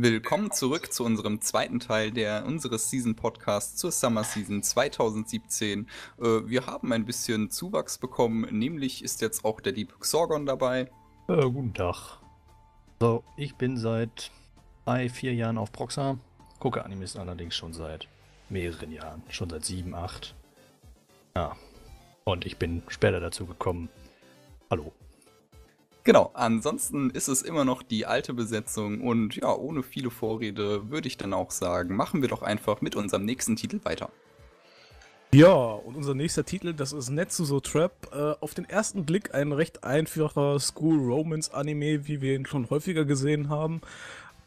[0.00, 5.88] Willkommen zurück zu unserem zweiten Teil der unseres Season Podcasts zur Summer Season 2017.
[6.20, 10.82] Äh, wir haben ein bisschen Zuwachs bekommen, nämlich ist jetzt auch der liebe Xorgon dabei.
[11.26, 12.20] Äh, guten Tag.
[13.00, 14.30] So, ich bin seit
[14.84, 16.16] drei, vier Jahren auf Proxa.
[16.60, 18.06] Gucke Animes allerdings schon seit
[18.50, 20.36] mehreren Jahren, schon seit sieben, acht.
[21.34, 21.56] Ja.
[22.22, 23.88] Und ich bin später dazu gekommen.
[24.70, 24.92] Hallo.
[26.08, 31.06] Genau, ansonsten ist es immer noch die alte Besetzung und ja, ohne viele Vorrede würde
[31.06, 34.08] ich dann auch sagen, machen wir doch einfach mit unserem nächsten Titel weiter.
[35.34, 37.92] Ja, und unser nächster Titel, das ist Netsuzo Trap.
[38.10, 42.70] Äh, auf den ersten Blick ein recht einfacher School Romance Anime, wie wir ihn schon
[42.70, 43.82] häufiger gesehen haben.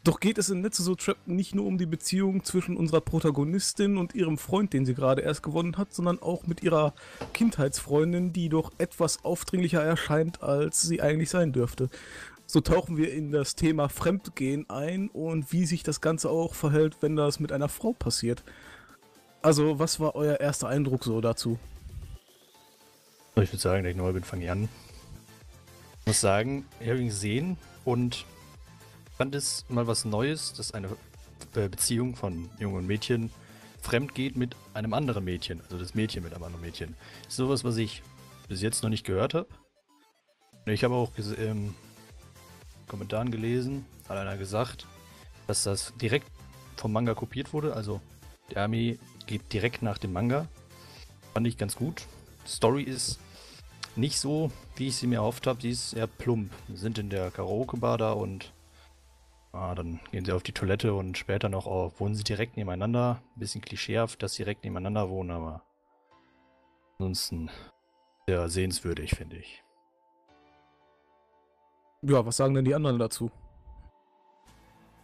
[0.04, 4.16] Doch geht es in Netsuzo Trap nicht nur um die Beziehung zwischen unserer Protagonistin und
[4.16, 6.92] ihrem Freund, den sie gerade erst gewonnen hat, sondern auch mit ihrer
[7.34, 11.88] Kindheitsfreundin, die doch etwas aufdringlicher erscheint, als sie eigentlich sein dürfte.
[12.46, 16.96] So tauchen wir in das Thema Fremdgehen ein und wie sich das Ganze auch verhält,
[17.00, 18.42] wenn das mit einer Frau passiert.
[19.40, 21.60] Also, was war euer erster Eindruck so dazu?
[23.36, 24.68] Ich würde sagen, ich neu bin, fange ich an.
[26.00, 28.26] Ich muss sagen, ich habe ihn gesehen und
[29.16, 30.88] fand es mal was Neues, dass eine
[31.54, 33.30] äh, Beziehung von jungen Mädchen
[33.80, 35.60] fremd geht mit einem anderen Mädchen.
[35.62, 36.94] Also das Mädchen mit einem anderen Mädchen.
[37.28, 38.02] Ist sowas, was ich
[38.48, 39.48] bis jetzt noch nicht gehört habe.
[40.66, 41.74] Ich habe auch ähm,
[42.86, 44.86] Kommentaren gelesen, hat einer gesagt,
[45.46, 46.30] dass das direkt
[46.76, 47.74] vom Manga kopiert wurde.
[47.74, 48.00] Also
[48.50, 50.46] der Army geht direkt nach dem Manga.
[51.34, 52.06] Fand ich ganz gut.
[52.46, 53.18] Story ist
[53.96, 55.60] nicht so, wie ich sie mir erhofft habe.
[55.60, 56.50] Sie ist eher plump.
[56.68, 58.52] Wir sind in der Karaoke-Bar da und
[59.52, 63.22] Ah, dann gehen sie auf die Toilette und später noch auf, wohnen sie direkt nebeneinander.
[63.36, 65.62] Ein bisschen klischeehaft, dass sie direkt nebeneinander wohnen, aber
[66.98, 67.50] ansonsten
[68.26, 69.62] sehr sehenswürdig, finde ich.
[72.00, 73.30] Ja, was sagen denn die anderen dazu?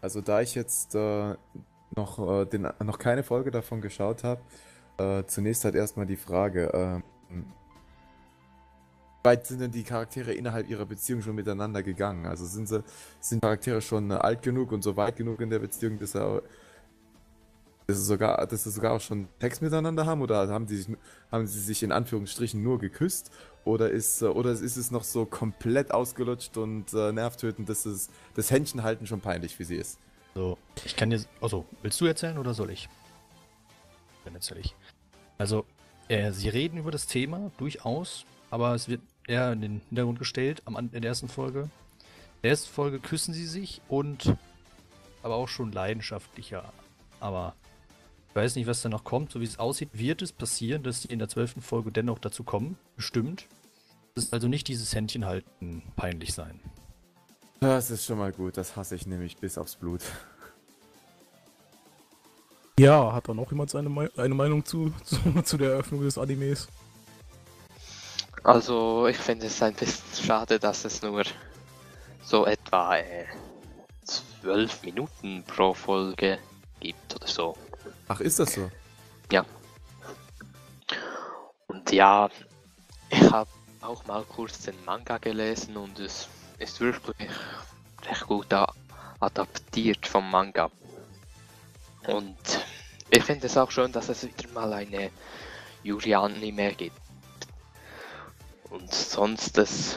[0.01, 1.35] Also da ich jetzt äh,
[1.95, 4.41] noch, äh, den, noch keine Folge davon geschaut habe,
[4.97, 6.71] äh, zunächst halt erstmal die Frage,
[7.31, 7.53] ähm,
[9.23, 12.27] weit sind denn die Charaktere innerhalb ihrer Beziehung schon miteinander gegangen?
[12.27, 12.83] Also sind sie,
[13.21, 16.43] sind Charaktere schon äh, alt genug und so weit genug in der Beziehung, dass er
[17.89, 20.97] dass sie sogar, dass sie sogar auch schon Sex miteinander haben oder haben sie sich,
[21.33, 23.31] haben sie sich in Anführungsstrichen nur geküsst
[23.65, 28.11] oder ist, äh, oder ist es noch so komplett ausgelutscht und äh, nervtötend, dass es,
[28.35, 29.99] das Händchenhalten schon peinlich für sie ist?
[30.35, 32.91] So, ich kann dir, also, willst du erzählen oder soll ich?
[34.27, 34.75] Dann erzähle ich.
[35.39, 35.65] Also,
[36.09, 40.63] äh, sie reden über das Thema durchaus, aber es wird eher in den Hintergrund gestellt
[40.65, 41.63] am, in der ersten Folge.
[41.63, 44.37] In der ersten Folge küssen sie sich und
[45.23, 46.73] aber auch schon leidenschaftlicher.
[47.21, 47.55] Aber
[48.31, 49.33] ich weiß nicht, was da noch kommt.
[49.33, 52.45] So wie es aussieht, wird es passieren, dass die in der zwölften Folge dennoch dazu
[52.45, 52.79] kommen.
[52.97, 53.47] Bestimmt.
[54.15, 56.61] Es ist also nicht dieses Händchen halten peinlich sein.
[57.61, 58.57] Das ist schon mal gut.
[58.57, 60.03] Das hasse ich nämlich bis aufs Blut.
[62.79, 66.17] Ja, hat da noch jemand seine Me eine Meinung zu, zu, zu der Eröffnung des
[66.17, 66.69] Animes?
[68.45, 71.25] Also, ich finde es ein bisschen schade, dass es nur
[72.23, 73.27] so etwa äh,
[74.05, 76.39] zwölf Minuten pro Folge
[76.81, 77.57] gibt oder so.
[78.09, 78.71] Ach, ist das so?
[79.31, 79.45] Ja.
[81.67, 82.29] Und ja,
[83.11, 83.51] ich habe
[83.81, 86.29] auch mal kurz den Manga gelesen und es
[86.59, 87.31] ist wirklich
[88.09, 88.47] recht gut
[89.21, 90.71] adaptiert vom Manga.
[92.07, 92.37] Und
[93.11, 95.11] ich finde es auch schön, dass es wieder mal eine
[95.83, 96.97] Yuri-Anime gibt.
[98.71, 99.97] Und sonst, das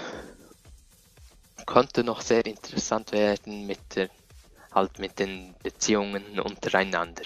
[1.66, 4.10] könnte noch sehr interessant werden mit der,
[4.72, 7.24] halt mit den Beziehungen untereinander.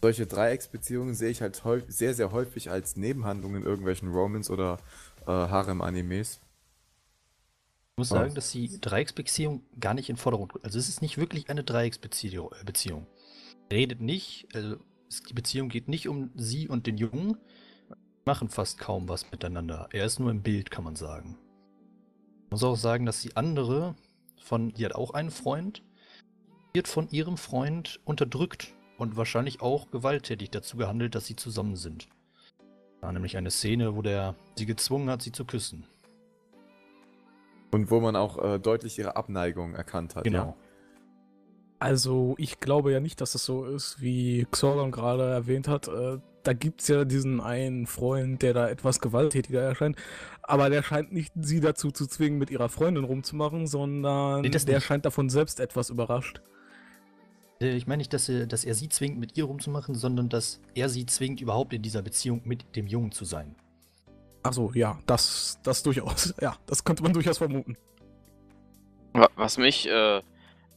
[0.00, 4.78] Solche Dreiecksbeziehungen sehe ich halt sehr, sehr häufig als Nebenhandlung in irgendwelchen Romans oder
[5.26, 6.40] äh, Harem-Animes.
[7.92, 10.52] Ich muss sagen, dass die Dreiecksbeziehung gar nicht in Vordergrund.
[10.62, 12.52] Also es ist nicht wirklich eine Dreiecksbeziehung.
[12.52, 14.76] Äh, Redet nicht, also
[15.28, 17.36] die Beziehung geht nicht um sie und den Jungen,
[18.28, 19.88] machen fast kaum was miteinander.
[19.90, 21.38] Er ist nur im Bild, kann man sagen.
[22.44, 23.94] Ich muss auch sagen, dass die andere
[24.42, 25.82] von, die hat auch einen Freund,
[26.74, 32.10] wird von ihrem Freund unterdrückt und wahrscheinlich auch gewalttätig dazu gehandelt, dass sie zusammen sind.
[33.00, 35.86] War nämlich eine Szene, wo der sie gezwungen hat, sie zu küssen.
[37.70, 40.24] Und wo man auch äh, deutlich ihre Abneigung erkannt hat.
[40.24, 40.38] Genau.
[40.38, 40.67] Ja?
[41.80, 45.86] Also, ich glaube ja nicht, dass es so ist, wie Xorgon gerade erwähnt hat.
[45.88, 49.96] Äh, da gibt es ja diesen einen Freund, der da etwas gewalttätiger erscheint.
[50.42, 54.64] Aber der scheint nicht sie dazu zu zwingen, mit ihrer Freundin rumzumachen, sondern Nee, das
[54.64, 54.86] der nicht.
[54.86, 56.40] scheint davon selbst etwas überrascht.
[57.60, 60.60] Äh, Ich meine nicht, dass er, dass er sie zwingt, mit ihr rumzumachen, sondern dass
[60.74, 63.54] er sie zwingt, überhaupt in dieser Beziehung mit dem Jungen zu sein.
[64.42, 66.34] Achso, ja, das, das durchaus.
[66.40, 67.76] Ja, das könnte man durchaus vermuten.
[69.36, 70.22] Was mich äh,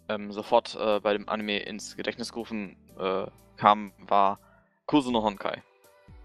[0.10, 3.26] ähm, sofort äh, bei dem Anime ins Gedächtnis gerufen äh,
[3.58, 4.40] kam, war
[4.86, 5.64] Kusuno Honkai.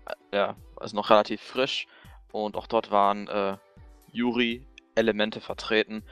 [0.06, 1.87] Äh, ja, also noch relativ frisch
[2.32, 3.56] und auch dort waren äh,
[4.12, 6.02] Yuri-Elemente vertreten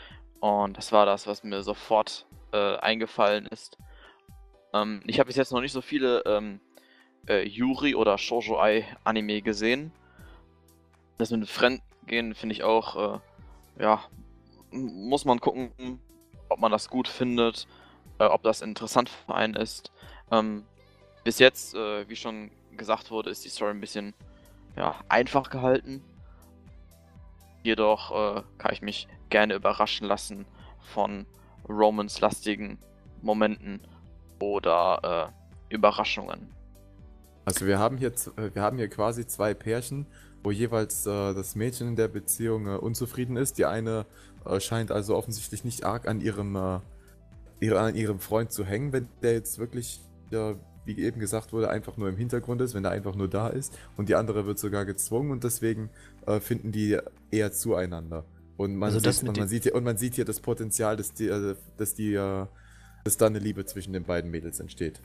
[0.41, 3.79] und das war das, was mir sofort äh, eingefallen ist.
[4.73, 6.61] Ähm, ich habe bis jetzt noch nicht so viele ähm,
[7.29, 9.93] äh, Yuri oder Shoujo Ai Anime gesehen.
[11.19, 13.21] Das mit dem Fremdgehen finde ich auch,
[13.79, 14.03] ja,
[14.73, 16.01] muss man gucken,
[16.55, 17.67] ob man das gut findet,
[18.21, 19.91] äh, ob das interessant für einen ist.
[20.31, 20.65] Ähm,
[21.25, 24.15] bis jetzt, äh, wie schon gesagt wurde, ist die Story ein bisschen
[24.77, 26.01] ja, einfach gehalten.
[27.65, 30.47] Jedoch äh, kann ich mich gerne überraschen lassen
[30.79, 31.27] von
[31.69, 32.79] Romans-lastigen
[33.21, 33.81] Momenten
[34.39, 35.33] oder
[35.71, 36.55] äh, Überraschungen.
[37.47, 40.07] Also wir haben hier, äh, wir haben hier quasi zwei Pärchen,
[40.45, 43.59] wo jeweils äh, das Mädchen in der Beziehung unzufrieden ist.
[43.59, 44.07] Die eine
[44.47, 49.09] äh, scheint also offensichtlich nicht arg an ihrem, äh, an ihrem Freund zu hängen, wenn
[49.23, 50.01] der jetzt wirklich,
[50.31, 50.55] ja,
[50.85, 53.77] wie eben gesagt wurde, einfach nur im Hintergrund ist, wenn er einfach nur da ist.
[53.97, 55.89] Und die andere wird sogar gezwungen und deswegen
[56.27, 56.99] äh, finden die
[57.31, 58.25] eher zueinander.
[58.57, 61.13] Und man, also sieht, und, man sieht hier, und man sieht hier das Potenzial, dass,
[61.13, 61.29] die,
[61.77, 65.01] dass, die, dass da eine Liebe zwischen den beiden Mädels entsteht.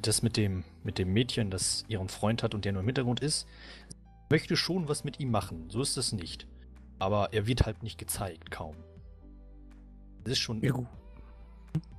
[0.00, 3.20] Das mit dem, mit dem Mädchen, das ihren Freund hat und der nur im Hintergrund
[3.20, 3.46] ist,
[4.30, 5.68] möchte schon was mit ihm machen.
[5.68, 6.46] So ist es nicht.
[7.00, 8.76] Aber er wird halt nicht gezeigt, kaum.
[10.22, 10.62] Das ist schon.
[10.62, 10.86] Ja, gut.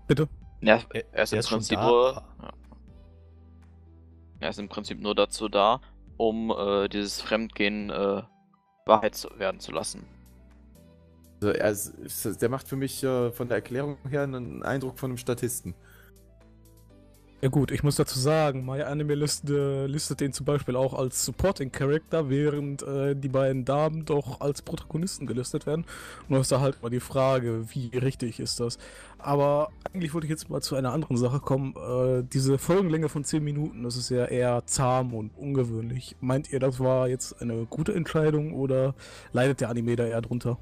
[0.07, 0.29] Bitte?
[0.61, 2.23] Ja, er, er ist, er im Prinzip nur.
[2.41, 2.53] Ja.
[4.39, 5.81] Er ist im Prinzip nur dazu da,
[6.17, 8.21] um äh, dieses Fremdgehen äh,
[8.85, 10.05] Wahrheit zu, werden zu lassen.
[11.41, 15.11] Also er ist, der macht für mich äh, von der Erklärung her einen Eindruck von
[15.11, 15.73] einem Statisten.
[17.43, 20.93] Ja gut, ich muss dazu sagen, My Anime List, äh, listet den zum Beispiel auch
[20.93, 25.85] als Supporting Character, während äh, die beiden Damen doch als Protagonisten gelistet werden.
[26.29, 28.77] Und da ist da halt mal die Frage, wie richtig ist das?
[29.17, 31.73] Aber eigentlich wollte ich jetzt mal zu einer anderen Sache kommen.
[31.75, 36.15] Äh, diese Folgenlänge von 10 Minuten, das ist ja eher zahm und ungewöhnlich.
[36.21, 38.93] Meint ihr, das war jetzt eine gute Entscheidung oder
[39.33, 40.59] leidet der Anime da eher drunter?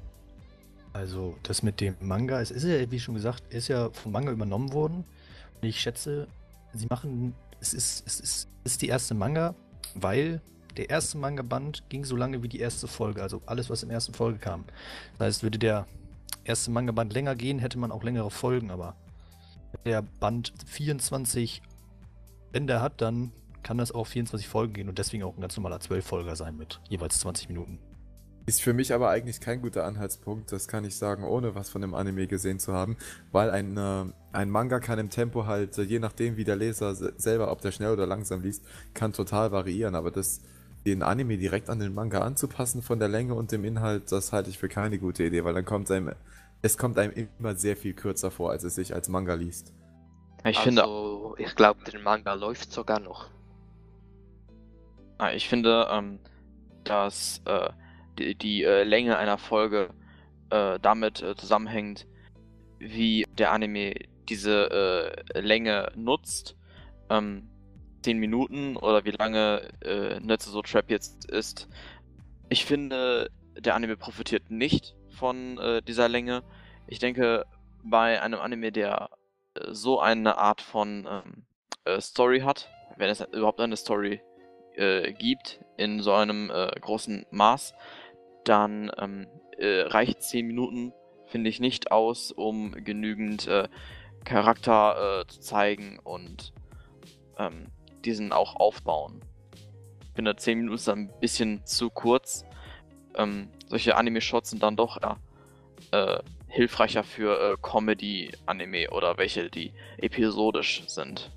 [0.94, 4.32] Also das mit dem Manga, es ist ja, wie schon gesagt, ist ja vom Manga
[4.32, 5.04] übernommen worden.
[5.60, 6.26] Und ich schätze,
[6.72, 9.54] sie machen, es ist, es ist, es ist die erste Manga,
[9.94, 10.40] weil
[10.76, 14.14] der erste Manga-Band ging so lange wie die erste Folge, also alles, was im ersten
[14.14, 14.64] Folge kam.
[15.18, 15.86] Das heißt, würde der
[16.44, 18.96] erste Manga-Band länger gehen, hätte man auch längere Folgen, aber
[19.72, 21.62] wenn der Band 24
[22.52, 23.32] Ende hat, dann
[23.62, 26.80] kann das auch 24 Folgen gehen und deswegen auch ein ganz normaler 12-Folger sein mit
[26.88, 27.78] jeweils 20 Minuten.
[28.46, 31.82] Ist für mich aber eigentlich kein guter Anhaltspunkt, das kann ich sagen, ohne was von
[31.82, 32.96] dem Anime gesehen zu haben,
[33.32, 36.94] weil ein, äh, ein Manga kann im Tempo halt, äh, je nachdem wie der Leser
[36.94, 38.64] selber, ob der schnell oder langsam liest,
[38.94, 40.40] kann total variieren, aber das,
[40.86, 44.50] den Anime direkt an den Manga anzupassen von der Länge und dem Inhalt, das halte
[44.50, 46.12] ich für keine gute Idee, weil dann kommt einem,
[46.62, 49.72] es kommt einem immer sehr viel kürzer vor, als es sich als Manga liest.
[50.44, 50.84] Ich also, finde,
[51.36, 53.28] ich glaube, der Manga läuft sogar noch.
[55.18, 56.18] Ah, ich finde, ähm,
[56.84, 57.68] dass äh,
[58.34, 59.90] die, äh, Länge einer Folge
[60.50, 62.06] äh, damit äh, zusammenhängt,
[62.78, 63.94] wie der Anime
[64.28, 66.56] diese äh, Länge nutzt.
[67.08, 67.48] Ähm,
[68.02, 71.68] 10 Minuten oder wie lange äh, Netsuzo Trap jetzt ist.
[72.48, 76.42] Ich finde, der Anime profitiert nicht von äh, dieser Länge.
[76.86, 77.44] Ich denke,
[77.82, 79.10] bei einem Anime, der
[79.54, 81.44] äh, so eine Art von ähm,
[81.84, 84.20] äh, Story hat, wenn es überhaupt eine Story
[84.76, 87.74] äh, gibt, in so einem äh, großen Maß,
[88.44, 89.26] dann ähm,
[89.58, 90.92] äh, reicht 10 Minuten,
[91.26, 93.68] finde ich, nicht aus, um genügend äh,
[94.24, 96.52] Charakter äh, zu zeigen und
[97.38, 97.66] ähm,
[98.04, 99.20] diesen auch aufbauen.
[100.02, 102.44] Ich finde, 10 Minuten ist ein bisschen zu kurz.
[103.14, 104.98] Ähm, solche Anime-Shots sind dann doch
[105.92, 106.18] äh,
[106.48, 111.30] hilfreicher für äh, Comedy-Anime oder welche, die episodisch sind.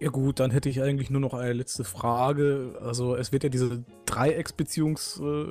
[0.00, 2.78] Ja gut, dann hätte ich eigentlich nur noch eine letzte Frage.
[2.80, 5.44] Also es wird ja diese Dreiecksbeziehungs, äh,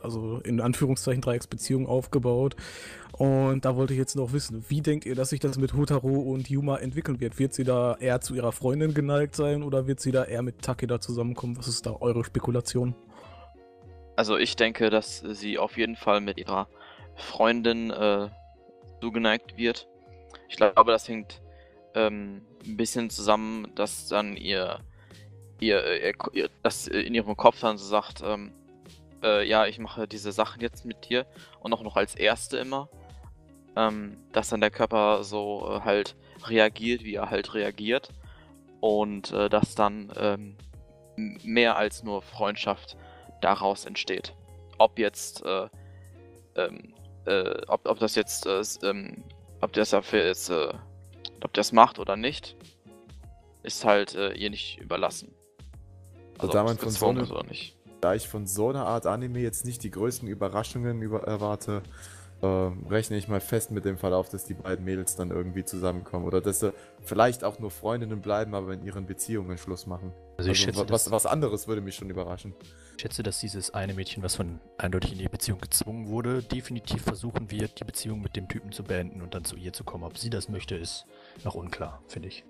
[0.00, 2.54] also in Anführungszeichen Dreiecksbeziehung aufgebaut.
[3.18, 6.20] Und da wollte ich jetzt noch wissen, wie denkt ihr, dass sich das mit Hotaro
[6.20, 7.40] und Yuma entwickeln wird?
[7.40, 10.62] Wird sie da eher zu ihrer Freundin geneigt sein oder wird sie da eher mit
[10.62, 11.58] Takeda zusammenkommen?
[11.58, 12.94] Was ist da eure Spekulation?
[14.14, 16.68] Also ich denke, dass sie auf jeden Fall mit ihrer
[17.16, 18.28] Freundin äh,
[19.00, 19.88] zugeneigt wird.
[20.48, 21.40] Ich glaube, das hängt
[21.98, 24.80] ähm, ein bisschen zusammen, dass dann ihr,
[25.60, 28.52] ihr, ihr, ihr das in ihrem Kopf dann so sagt, ähm,
[29.22, 31.26] äh, ja, ich mache diese Sachen jetzt mit dir
[31.60, 32.88] und auch noch als Erste immer,
[33.76, 38.10] ähm, dass dann der Körper so äh, halt reagiert, wie er halt reagiert
[38.80, 40.56] und äh, dass dann ähm,
[41.16, 42.96] mehr als nur Freundschaft
[43.40, 44.34] daraus entsteht.
[44.78, 45.68] Ob jetzt äh,
[46.54, 49.24] ähm, äh, ob, ob das jetzt, äh, ähm,
[49.60, 50.50] ob das dafür jetzt,
[51.44, 52.56] ob das macht oder nicht,
[53.62, 55.34] ist halt äh, ihr nicht überlassen.
[56.38, 57.76] Also, da ob man es von so nicht.
[58.00, 61.82] Da ich von so einer Art Anime jetzt nicht die größten Überraschungen über erwarte,
[62.42, 66.24] ähm, rechne ich mal fest mit dem Verlauf, dass die beiden Mädels dann irgendwie zusammenkommen.
[66.24, 70.12] Oder dass sie vielleicht auch nur Freundinnen bleiben, aber in ihren Beziehungen Schluss machen.
[70.36, 72.54] Also ich Also, schätze, wa- was, was anderes würde mich schon überraschen.
[72.96, 77.02] ich schätze, dass dieses eine Mädchen, was von eindeutig in die Beziehung gezwungen wurde, definitiv
[77.02, 80.04] versuchen wird, die Beziehung mit dem Typen zu beenden und dann zu ihr zu kommen.
[80.04, 81.06] Ob sie das möchte, ist
[81.44, 82.44] noch unklar, finde ich.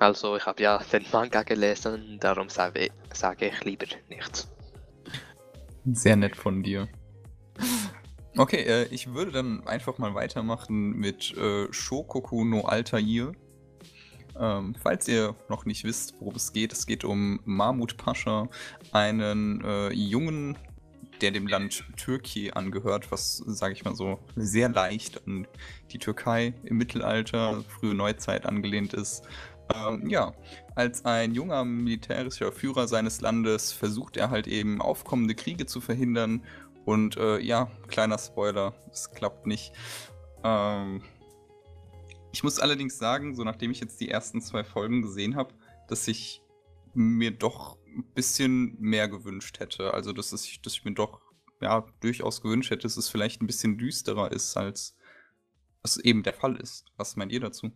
[0.00, 4.48] Also ich habe ja den Manga gelesen, darum sage, sage ich lieber nichts.
[5.92, 6.88] Sehr nett von dir.
[8.38, 13.32] Okay, äh, ich würde dann einfach mal weitermachen mit äh, Shokoku no Altair.
[14.38, 18.48] Ähm, falls ihr noch nicht wisst, worum es geht, es geht um Mahmud Pascha,
[18.92, 20.56] einen äh, Jungen,
[21.20, 25.48] der dem Land Türkei angehört, was, sage ich mal so, sehr leicht an
[25.90, 29.24] die Türkei im Mittelalter, frühe Neuzeit angelehnt ist.
[29.74, 30.32] Ähm, ja,
[30.76, 36.44] als ein junger militärischer Führer seines Landes versucht er halt eben aufkommende Kriege zu verhindern.
[36.88, 39.74] Und äh, ja, kleiner Spoiler, es klappt nicht.
[40.42, 41.02] Ähm,
[42.32, 45.52] ich muss allerdings sagen, so nachdem ich jetzt die ersten zwei Folgen gesehen habe,
[45.88, 46.42] dass ich
[46.94, 49.92] mir doch ein bisschen mehr gewünscht hätte.
[49.92, 51.20] Also, dass, es, dass ich mir doch
[51.60, 54.96] ja, durchaus gewünscht hätte, dass es vielleicht ein bisschen düsterer ist, als
[55.82, 56.86] was eben der Fall ist.
[56.96, 57.70] Was meint ihr dazu?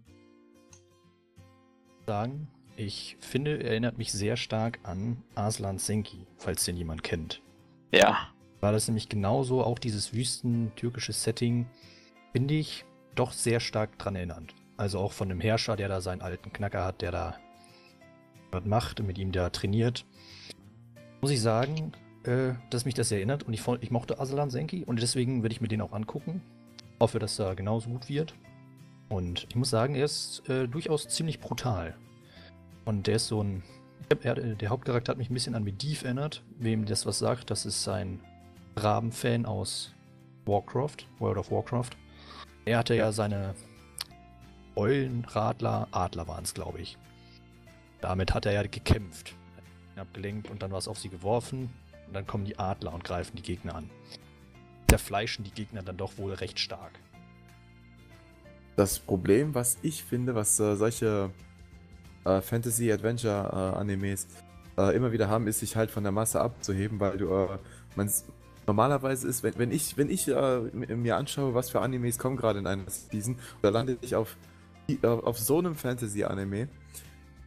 [2.07, 7.42] Sagen, ich finde, er erinnert mich sehr stark an Aslan Senki, falls den jemand kennt.
[7.92, 8.33] Ja.
[8.62, 11.66] War das nämlich genauso, auch dieses wüsten-türkische Setting,
[12.33, 12.85] finde ich
[13.16, 14.54] doch sehr stark dran erinnernd.
[14.76, 17.37] Also auch von dem Herrscher, der da seinen alten Knacker hat, der da
[18.52, 20.07] was macht und mit ihm da trainiert.
[21.21, 21.90] Muss ich sagen,
[22.23, 25.61] äh, dass mich das erinnert und ich, ich mochte Aslan Senki und deswegen werde ich
[25.61, 26.40] mir den auch angucken.
[27.00, 28.37] Hoffe, dass er genauso gut wird.
[29.09, 31.97] Und ich muss sagen, er ist äh, durchaus ziemlich brutal.
[32.85, 33.64] Und der ist so ein.
[34.23, 36.45] Er, der Hauptcharakter hat mich ein bisschen an Medivh erinnert.
[36.59, 38.21] Wem das was sagt, das ist ein
[38.76, 39.93] Raben-Fan aus
[40.47, 41.91] Warcraft, World of Warcraft.
[42.64, 43.55] Er hatte ja seine
[44.76, 46.97] Eulen, Radler, Adler waren es, glaube ich.
[48.00, 49.35] Damit hat er ja gekämpft.
[49.95, 51.71] Ihn abgelenkt und dann war es auf sie geworfen.
[52.07, 53.91] Und dann kommen die Adler und greifen die Gegner an.
[54.88, 56.93] Zerfleischen die Gegner dann doch wohl recht stark.
[58.76, 61.31] Das Problem, was ich finde, was äh, solche
[62.25, 64.29] äh, Fantasy-Adventure-Animes
[64.79, 67.59] äh, immer wieder haben, ist, sich halt von der Masse abzuheben, weil du, äh,
[67.97, 68.11] man
[68.73, 72.59] normalerweise ist, wenn, wenn ich, wenn ich äh, mir anschaue, was für Animes kommen gerade
[72.59, 74.37] in einer Season, da lande ich auf,
[74.88, 76.69] äh, auf so einem Fantasy-Anime,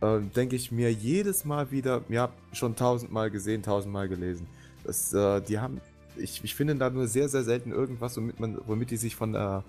[0.01, 4.45] äh, denke ich mir jedes Mal wieder, ja, schon tausendmal gesehen, tausendmal gelesen.
[4.83, 5.81] Das, äh, die haben,
[6.15, 9.33] ich, ich finde da nur sehr, sehr selten irgendwas, womit man, womit die sich von
[9.33, 9.63] der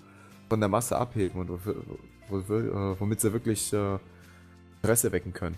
[0.48, 1.76] von der Masse abheben und wofür,
[2.28, 3.98] wofür, äh, womit sie wirklich äh,
[4.82, 5.56] Interesse wecken können.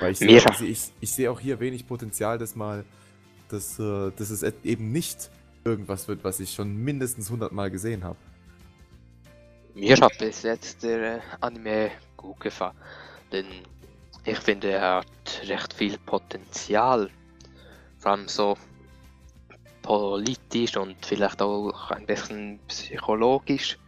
[0.00, 2.84] Weil ich sehe ich, ich, ich sehe auch hier wenig Potenzial, dass mal,
[3.48, 5.30] dass, äh, dass es eben nicht
[5.64, 8.18] irgendwas wird, was ich schon mindestens 100 Mal gesehen habe.
[9.74, 12.76] Mir hat bis jetzt der äh, Anime gut gefallen,
[13.32, 13.46] denn
[14.24, 17.10] ich finde er hat recht viel Potenzial,
[17.98, 18.56] vor allem so
[19.82, 23.78] politisch und vielleicht auch ein bisschen psychologisch.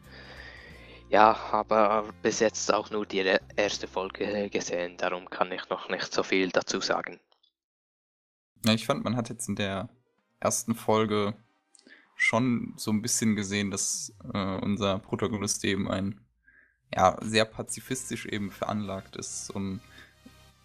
[1.09, 6.13] Ja, aber bis jetzt auch nur die erste Folge gesehen, darum kann ich noch nicht
[6.13, 7.21] so viel dazu sagen.
[8.67, 9.89] Ja, ich fand, man hat jetzt in der
[10.41, 11.35] ersten Folge
[12.17, 16.21] schon so ein bisschen gesehen, dass äh, unser Protagonist eben ein
[16.95, 19.51] ja, sehr pazifistisch eben veranlagt ist.
[19.51, 19.81] Und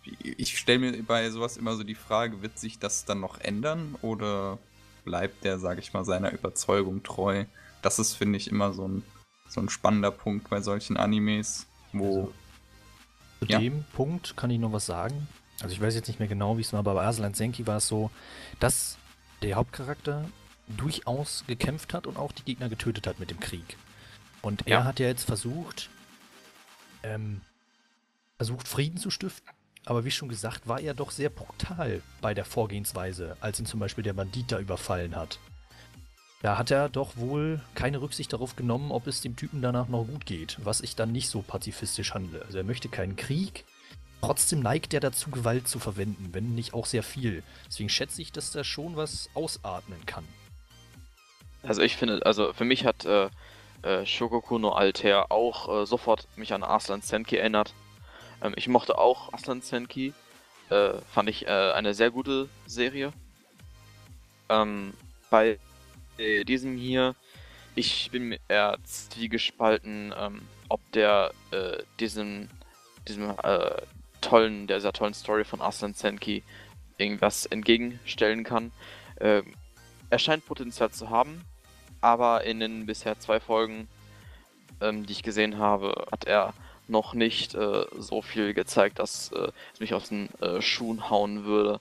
[0.04, 3.96] ich stelle mir bei sowas immer so die Frage, wird sich das dann noch ändern
[4.02, 4.58] oder
[5.04, 7.46] bleibt der, sage ich mal, seiner Überzeugung treu?
[7.82, 9.04] Das ist, finde ich, immer so ein,
[9.50, 12.34] so ein spannender Punkt bei solchen Animes, wo Also,
[13.40, 13.60] Zu Ja.
[13.60, 15.28] dem Punkt kann ich noch was sagen.
[15.64, 17.78] Also ich weiß jetzt nicht mehr genau, wie es war, aber bei Aslan Senki war
[17.78, 18.10] es so,
[18.60, 18.98] dass
[19.42, 20.26] der Hauptcharakter
[20.68, 23.78] durchaus gekämpft hat und auch die Gegner getötet hat mit dem Krieg.
[24.42, 24.84] Und er Ja.
[24.86, 25.90] hat ja jetzt versucht,
[27.04, 27.42] ähm,
[28.38, 29.50] versucht Frieden zu stiften.
[29.86, 33.80] Aber wie schon gesagt, war er doch sehr brutal bei der Vorgehensweise, als ihn zum
[33.80, 35.40] Beispiel der Bandit da überfallen hat.
[36.44, 40.06] Da hat er doch wohl keine Rücksicht darauf genommen, ob es dem Typen danach noch
[40.06, 42.44] gut geht, was ich dann nicht so pazifistisch handle.
[42.46, 43.64] Also er möchte keinen Krieg,
[44.22, 47.44] trotzdem neigt er dazu, Gewalt zu verwenden, wenn nicht auch sehr viel.
[47.68, 50.28] Deswegen schätze ich, dass da schon was ausatmen kann.
[51.64, 53.30] Also ich finde, also für mich hat äh,
[53.84, 57.74] äh, Shogoku no Altair auch äh, sofort mich an Aslan Senki erinnert.
[58.42, 60.14] Ähm, ich mochte auch Aslan Senki.
[60.70, 63.14] Äh, fand ich äh, eine sehr gute Serie.
[64.50, 64.94] Ähm,
[65.30, 65.60] bei
[66.22, 67.16] bei diesem hier,
[67.76, 72.50] ich bin mir eher zwiegespalten, ähm, ob der äh, diesem,
[73.08, 73.82] diesem äh,
[74.22, 76.44] tollen, dieser tollen Story von Arslan Senki
[76.98, 78.72] irgendwas entgegenstellen kann.
[79.20, 79.54] Ähm,
[80.10, 81.44] er scheint Potenzial zu haben,
[82.02, 83.88] aber in den bisher zwei Folgen,
[84.82, 86.54] ähm, die ich gesehen habe, hat er
[86.88, 91.46] noch nicht äh, so viel gezeigt, dass äh, es mich aus den äh, Schuhen hauen
[91.46, 91.80] würde.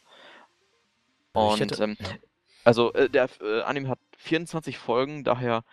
[1.35, 1.97] Also Und hätte- ähm,
[2.65, 5.65] also äh, der äh, Anime hat 24 Folgen, daher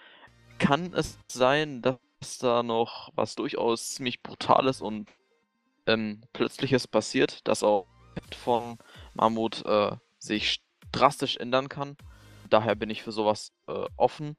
[0.58, 2.00] kann es sein, dass
[2.40, 5.08] da noch was durchaus ziemlich Brutales und
[5.88, 7.88] ähm, Plötzliches passiert, dass auch
[8.44, 8.78] von
[9.14, 11.98] Mammut äh, sich drastisch ändern kann.
[12.50, 14.36] Daher bin ich für sowas äh, offen.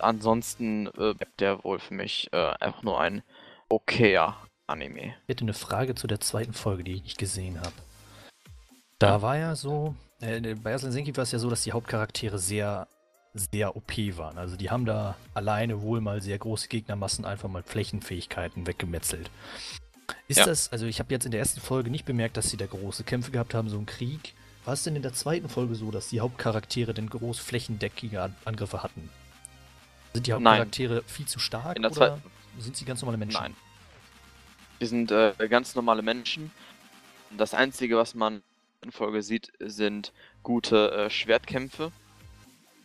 [0.00, 3.22] Ansonsten äh, der wohl für mich äh, einfach nur ein
[3.68, 5.14] okayer Anime.
[5.22, 7.72] Ich hätte eine Frage zu der zweiten Folge, die ich nicht gesehen habe.
[8.98, 12.38] Da war ja so, äh, bei Aslan Senki war es ja so, dass die Hauptcharaktere
[12.38, 12.88] sehr,
[13.34, 14.38] sehr OP waren.
[14.38, 19.30] Also die haben da alleine wohl mal sehr große Gegnermassen einfach mal Flächenfähigkeiten weggemetzelt.
[20.26, 20.46] Ist Ja.
[20.46, 23.04] das, also ich habe jetzt in der ersten Folge nicht bemerkt, dass sie da große
[23.04, 24.34] Kämpfe gehabt haben, so einen Krieg.
[24.64, 28.34] War es denn in der zweiten Folge so, dass die Hauptcharaktere denn groß flächendeckige An-
[28.44, 29.08] Angriffe hatten?
[30.12, 30.44] Sind die Nein.
[30.44, 32.22] Hauptcharaktere viel zu stark In der oder zweiten-
[32.58, 33.40] sind sie ganz normale Menschen?
[33.40, 33.56] Nein.
[34.80, 36.50] Die sind äh, ganz normale Menschen.
[37.36, 38.42] Das Einzige, was man
[38.82, 40.12] in Folge sieht, sind
[40.42, 41.90] gute äh, Schwertkämpfe.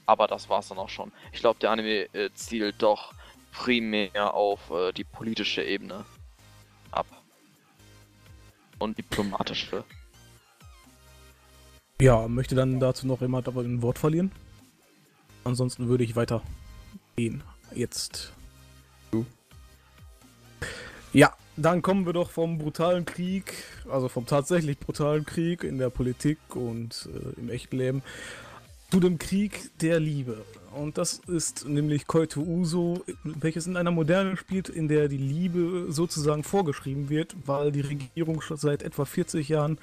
[0.05, 1.11] Aber das war's dann auch schon.
[1.31, 3.13] Ich glaube, der Anime äh, zielt doch
[3.51, 6.03] primär auf äh, die politische Ebene
[6.95, 7.07] ab.
[8.79, 9.83] Und diplomatische.
[12.01, 14.31] Ja, möchte dann dazu noch jemand aber ein Wort verlieren?
[15.43, 16.41] Ansonsten würde ich weiter
[17.15, 17.43] gehen.
[17.73, 18.33] Jetzt.
[19.11, 19.25] Du?
[21.11, 23.53] Ja, dann kommen wir doch vom brutalen Krieg,
[23.89, 28.03] also vom tatsächlich brutalen Krieg in der Politik und äh, im echten Leben,
[28.93, 30.45] zu dem Krieg der Liebe.
[30.71, 35.87] Und das ist nämlich Koito Uso, welches in einer Moderne spielt, in der die Liebe
[35.89, 39.79] sozusagen vorgeschrieben wird, weil die Regierung schon seit etwa 40 Jahren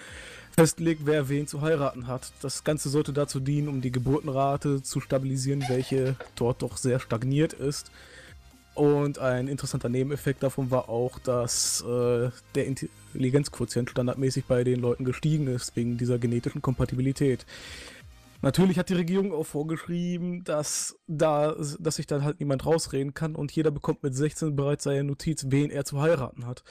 [0.52, 2.30] festlegt, wer wen zu heiraten hat.
[2.40, 7.52] Das Ganze sollte dazu dienen, um die Geburtenrate zu stabilisieren, welche dort doch sehr stagniert
[7.52, 7.90] ist.
[8.74, 15.04] Und ein interessanter Nebeneffekt davon war auch, dass äh, der Intelligenzquotient standardmäßig bei den Leuten
[15.04, 17.44] gestiegen ist, wegen dieser genetischen Kompatibilität.
[18.42, 23.34] Natürlich hat die Regierung auch vorgeschrieben, dass, da, dass sich dann halt niemand rausreden kann
[23.34, 26.64] und jeder bekommt mit 16 bereits seine Notiz, wen er zu heiraten hat.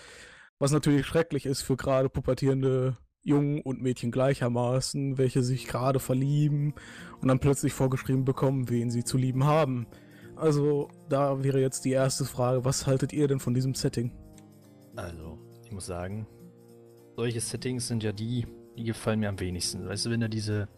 [0.58, 6.74] Was natürlich schrecklich ist für gerade pubertierende Jungen und Mädchen gleichermaßen, welche sich gerade verlieben
[7.22, 9.88] und dann plötzlich vorgeschrieben bekommen, wen sie zu lieben haben.
[10.36, 14.12] Also, da wäre jetzt die erste Frage, was haltet ihr denn von diesem Setting?
[14.96, 16.28] Also, ich muss sagen,
[17.16, 19.86] solche Settings sind ja die, die gefallen mir am wenigsten.
[19.86, 20.70] Weißt du, wenn da diese,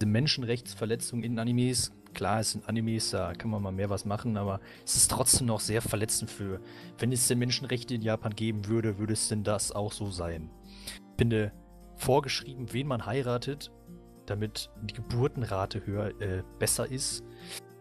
[0.00, 4.36] diese Menschenrechtsverletzungen in Animes, klar, es sind Animes, da kann man mal mehr was machen,
[4.36, 6.60] aber es ist trotzdem noch sehr verletzend für,
[6.98, 10.50] wenn es denn Menschenrechte in Japan geben würde, würde es denn das auch so sein?
[10.86, 11.52] Ich finde,
[11.96, 13.70] vorgeschrieben, wen man heiratet,
[14.26, 17.24] damit die Geburtenrate höher, äh, besser ist,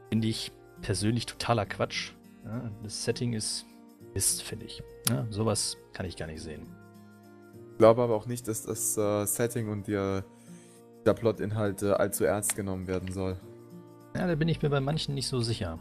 [0.09, 2.11] finde ich persönlich totaler Quatsch.
[2.45, 3.65] Ja, das Setting ist,
[4.13, 4.83] ist finde ich.
[5.09, 6.67] Ja, sowas kann ich gar nicht sehen.
[7.71, 10.25] Ich glaube aber auch nicht, dass das äh, Setting und der,
[11.05, 13.37] der Plotinhalt äh, allzu ernst genommen werden soll.
[14.15, 15.79] Ja, da bin ich mir bei manchen nicht so sicher.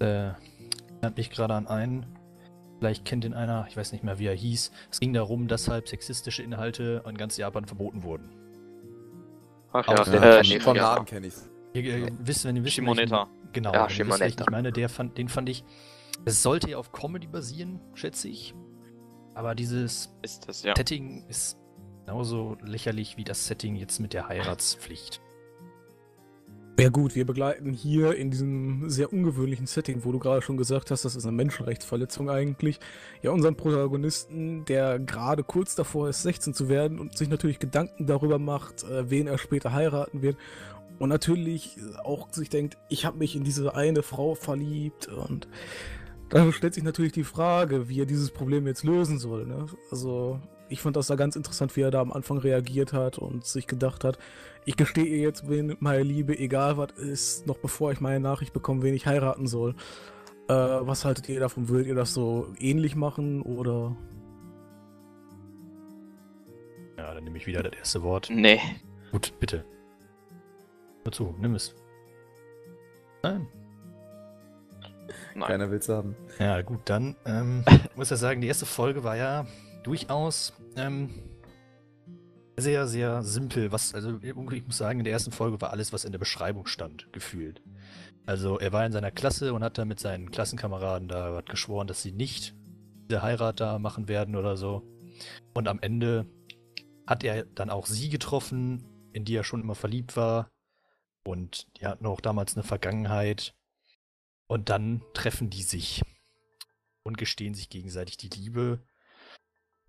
[0.00, 0.04] Äh,
[1.00, 2.06] erinnert mich gerade an einen.
[2.78, 4.70] Vielleicht kennt ihn einer, ich weiß nicht mehr, wie er hieß.
[4.90, 8.30] Es ging darum, dass halt sexistische Inhalte in ganz Japan verboten wurden.
[9.72, 10.94] Ach Auch ja, der- den äh, ich, von ja.
[10.94, 11.34] Namen kenne ich
[11.72, 13.18] Ihr, ihr wisst, wenn ihr wisst, Shimoneta.
[13.28, 14.44] welchen- Genau, Ja, ihr wisst, welchen Shimoneta.
[14.44, 15.64] ich meine, der fand, den fand ich.
[16.24, 18.54] Es sollte ja auf Comedy basieren, schätze ich.
[19.34, 20.74] Aber dieses Ist das, ja.
[20.76, 21.56] Setting ist
[22.04, 25.20] genauso lächerlich wie das Setting jetzt mit der Heiratspflicht.
[26.78, 30.90] Ja gut, wir begleiten hier in diesem sehr ungewöhnlichen Setting, wo du gerade schon gesagt
[30.90, 32.80] hast, das ist eine Menschenrechtsverletzung eigentlich,
[33.20, 38.06] ja unseren Protagonisten, der gerade kurz davor ist, 16 zu werden und sich natürlich Gedanken
[38.06, 40.38] darüber macht, äh, wen er später heiraten wird
[40.98, 45.48] und natürlich auch sich denkt, ich habe mich in diese eine Frau verliebt und
[46.30, 49.46] dann stellt sich natürlich die Frage, wie er dieses Problem jetzt lösen soll.
[49.46, 49.66] Ne?
[49.90, 53.44] Also ich fand das da ganz interessant, wie er da am Anfang reagiert hat und
[53.44, 54.18] sich gedacht hat,
[54.64, 58.52] ich gestehe ihr jetzt, wen meine Liebe, egal was ist, noch bevor ich meine Nachricht
[58.52, 59.74] bekomme, wen ich heiraten soll.
[60.48, 61.68] Äh, was haltet ihr davon?
[61.68, 63.96] Würdet ihr das so ähnlich machen oder?
[66.96, 68.28] Ja, dann nehme ich wieder das erste Wort.
[68.30, 68.60] Nee.
[69.10, 69.64] Gut, bitte.
[71.04, 71.74] Hör zu, nimm es.
[73.22, 73.48] Nein.
[75.34, 75.48] Nein.
[75.48, 76.14] Keiner will's haben.
[76.38, 77.64] Ja, gut, dann ähm,
[77.96, 79.46] muss ja sagen, die erste Folge war ja
[79.82, 81.10] durchaus ähm,
[82.56, 83.72] sehr, sehr simpel.
[83.72, 86.66] Was, also ich muss sagen, in der ersten Folge war alles, was in der Beschreibung
[86.66, 87.62] stand, gefühlt.
[88.26, 92.02] Also er war in seiner Klasse und hat da mit seinen Klassenkameraden da geschworen, dass
[92.02, 92.54] sie nicht
[93.08, 94.82] diese Heirat da machen werden oder so.
[95.54, 96.26] Und am Ende
[97.06, 100.50] hat er dann auch sie getroffen, in die er schon immer verliebt war.
[101.24, 103.54] Und die hatten auch damals eine Vergangenheit.
[104.46, 106.02] Und dann treffen die sich
[107.02, 108.80] und gestehen sich gegenseitig die Liebe.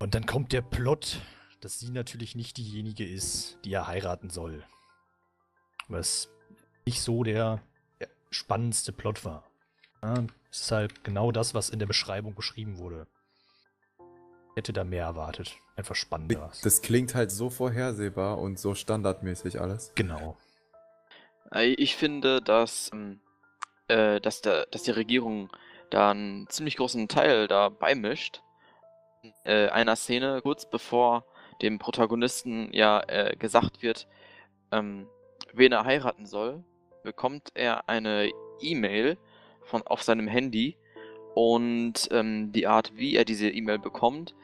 [0.02, 1.22] Und dann kommt der Plot,
[1.60, 4.66] dass sie natürlich nicht diejenige ist, die er heiraten soll.
[5.90, 6.28] Was
[6.88, 7.62] nicht so der
[8.32, 9.44] spannendste Plot war.
[10.02, 13.06] Ja, es ist halt genau das, was in der Beschreibung beschrieben wurde.
[14.00, 15.56] Ich hätte da mehr erwartet.
[15.76, 16.52] Einfach spannender.
[16.64, 19.92] Das klingt halt so vorhersehbar und so standardmäßig alles.
[19.94, 20.36] Genau.
[21.54, 23.20] Äh, ich finde, dass, ähm,
[23.88, 25.52] äh, dass, der, dass die Regierung
[25.92, 28.42] da einen ziemlich großen Teil da beimischt.
[29.44, 31.26] Äh, einer Szene, kurz bevor
[31.62, 34.08] dem Protagonisten ja äh, gesagt wird,
[34.72, 35.08] ähm,
[35.54, 36.64] wen er heiraten soll,
[37.04, 38.32] bekommt er eine
[38.62, 39.18] E-Mail
[39.86, 40.76] auf seinem Handy
[41.36, 44.36] und ähm, die Art, wie er diese E-Mail bekommt,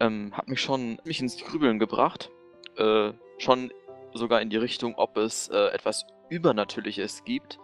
[0.00, 2.30] ähm, hat mich schon mich ins Grübeln gebracht.
[2.76, 3.72] Äh, schon
[4.12, 7.58] sogar in die Richtung, ob es äh, etwas Übernatürliches gibt.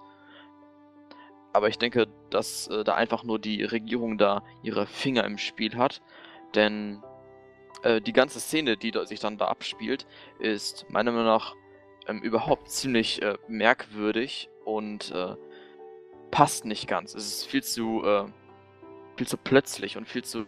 [1.52, 5.76] Aber ich denke, dass äh, da einfach nur die Regierung da ihre Finger im Spiel
[5.76, 6.00] hat.
[6.54, 7.02] Denn
[7.82, 10.06] äh, die ganze Szene, die sich dann da abspielt,
[10.38, 11.54] ist meiner Meinung nach
[12.06, 15.36] ähm, überhaupt ziemlich äh, merkwürdig und äh,
[16.30, 17.14] passt nicht ganz.
[17.14, 18.24] Es ist viel zu, äh,
[19.16, 20.46] viel zu plötzlich und viel zu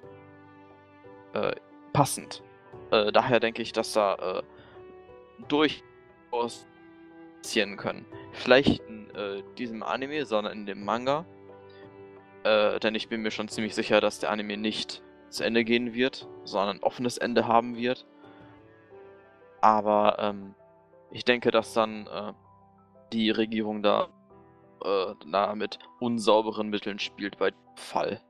[1.33, 1.53] äh,
[1.93, 2.43] passend.
[2.91, 4.43] Äh, daher denke ich, dass da
[5.49, 6.67] durchaus
[7.43, 8.07] passieren können.
[8.33, 9.09] Vielleicht in
[9.59, 11.27] diesem Anime, sondern in dem Manga.
[12.45, 16.29] Denn ich bin mir schon ziemlich sicher, dass der Anime nicht zu Ende gehen wird,
[16.45, 18.07] sondern ein offenes Ende haben wird.
[19.61, 20.55] Aber ähm,
[21.11, 22.33] ich denke, dass dann äh,
[23.13, 24.09] die Regierung da,
[24.85, 28.21] äh, da mit unsauberen Mitteln spielt bei Fall.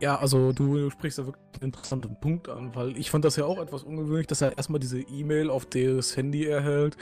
[0.00, 3.44] Ja, also du sprichst da wirklich einen interessanten Punkt an, weil ich fand das ja
[3.44, 6.96] auch etwas ungewöhnlich, dass er erstmal diese E-Mail auf das Handy erhält,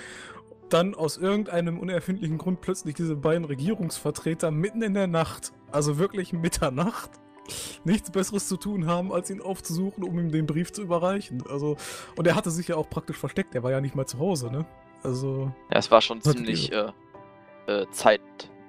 [0.68, 6.32] dann aus irgendeinem unerfindlichen Grund plötzlich diese beiden Regierungsvertreter mitten in der Nacht, also wirklich
[6.32, 7.10] Mitternacht,
[7.84, 11.42] nichts Besseres zu tun haben, als ihn aufzusuchen, um ihm den Brief zu überreichen.
[11.48, 11.76] Also,
[12.16, 14.50] und er hatte sich ja auch praktisch versteckt, er war ja nicht mal zu Hause,
[14.50, 14.66] ne?
[15.02, 15.52] Also.
[15.70, 16.92] Ja, es war schon ziemlich äh,
[17.66, 18.20] äh, zeit,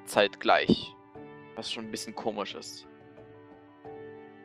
[0.06, 0.96] zeitgleich.
[1.56, 2.88] Was schon ein bisschen komisch ist.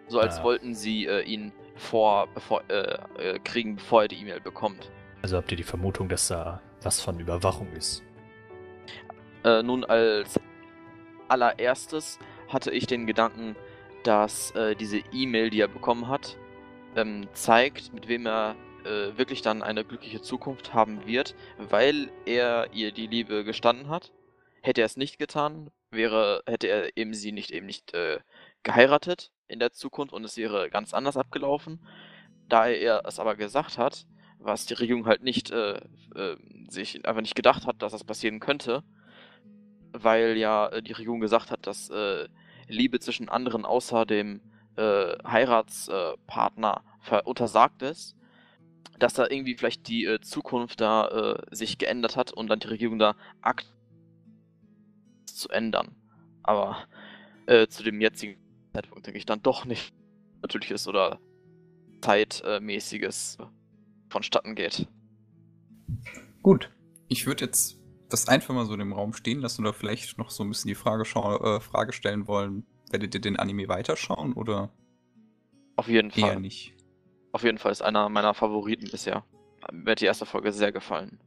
[0.09, 0.45] So als ja.
[0.45, 4.91] wollten sie äh, ihn vor, bevor, äh, äh, kriegen, bevor er die E-Mail bekommt.
[5.23, 8.03] Also habt ihr die Vermutung, dass da was von Überwachung ist?
[9.45, 10.41] Äh, nun, als
[11.29, 12.19] allererstes
[12.49, 13.57] hatte ich den Gedanken,
[14.07, 16.37] dass äh, diese E-Mail, die er bekommen hat,
[16.95, 22.73] ähm, zeigt, mit wem er äh, wirklich dann eine glückliche Zukunft haben wird, weil er
[22.73, 24.13] ihr die Liebe gestanden hat.
[24.63, 28.21] Hätte er es nicht getan, wäre, hätte er eben sie nicht eben nicht äh,
[28.63, 31.81] geheiratet in der Zukunft und es wäre ganz anders abgelaufen.
[32.49, 34.07] Da er es aber gesagt hat,
[34.39, 35.81] was die Regierung halt nicht äh,
[36.15, 36.37] äh,
[36.69, 38.85] sich einfach nicht gedacht hat, dass das passieren könnte,
[39.93, 42.29] weil ja äh, die Regierung gesagt hat, dass äh,
[42.69, 44.41] Liebe zwischen anderen außer dem
[44.77, 46.83] äh, Heiratspartner
[47.25, 48.17] untersagt ist,
[48.99, 52.69] dass da irgendwie vielleicht die äh, Zukunft da äh, sich geändert hat und dann die
[52.69, 53.73] Regierung da akt
[55.27, 55.95] zu ändern.
[56.43, 56.87] Aber
[57.47, 58.37] äh, zu dem jetzigen
[58.73, 59.95] Zeitpunkt denke ich dann doch nicht
[60.43, 61.21] natürliches oder
[62.01, 63.39] zeitmäßiges
[64.09, 64.87] vonstatten geht.
[66.43, 66.71] Gut.
[67.09, 70.31] Ich würde jetzt das einfach mal so in dem Raum stehen lassen oder vielleicht noch
[70.31, 74.71] so ein bisschen die Frage, äh, Frage stellen wollen, werdet ihr den Anime weiterschauen oder?
[75.77, 76.31] Auf jeden Fall.
[76.31, 76.75] Eher nicht.
[77.33, 79.25] Auf jeden Fall ist einer meiner Favoriten bisher.
[79.73, 81.21] Mir hat die erste Folge sehr gefallen.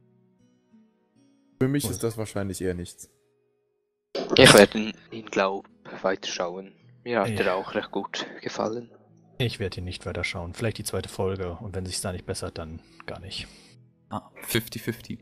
[1.60, 3.10] Für mich ist das wahrscheinlich eher nichts.
[4.36, 6.72] Ich werde ihn, glaube ich, weiterschauen.
[7.04, 7.40] Mir hat ja.
[7.42, 8.90] er auch recht gut gefallen.
[9.38, 10.54] Ich werde ihn nicht weiterschauen.
[10.54, 13.46] Vielleicht die zweite Folge und wenn sich da nicht bessert, dann gar nicht.
[14.08, 15.18] Ah, 50-50.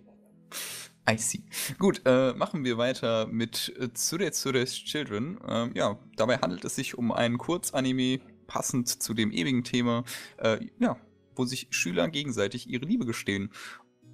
[1.09, 1.43] I see.
[1.79, 5.39] Gut, äh, machen wir weiter mit äh, Tsure Tsures Children.
[5.49, 10.05] Ähm, ja, dabei handelt es sich um ein Kurzanime, passend zu dem ewigen Thema,
[10.39, 10.97] äh, ja,
[11.35, 13.51] wo sich Schüler gegenseitig ihre Liebe gestehen.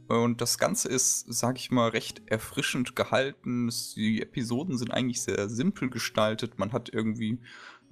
[0.07, 3.70] Und das Ganze ist, sag ich mal, recht erfrischend gehalten.
[3.96, 6.59] Die Episoden sind eigentlich sehr simpel gestaltet.
[6.59, 7.40] Man hat irgendwie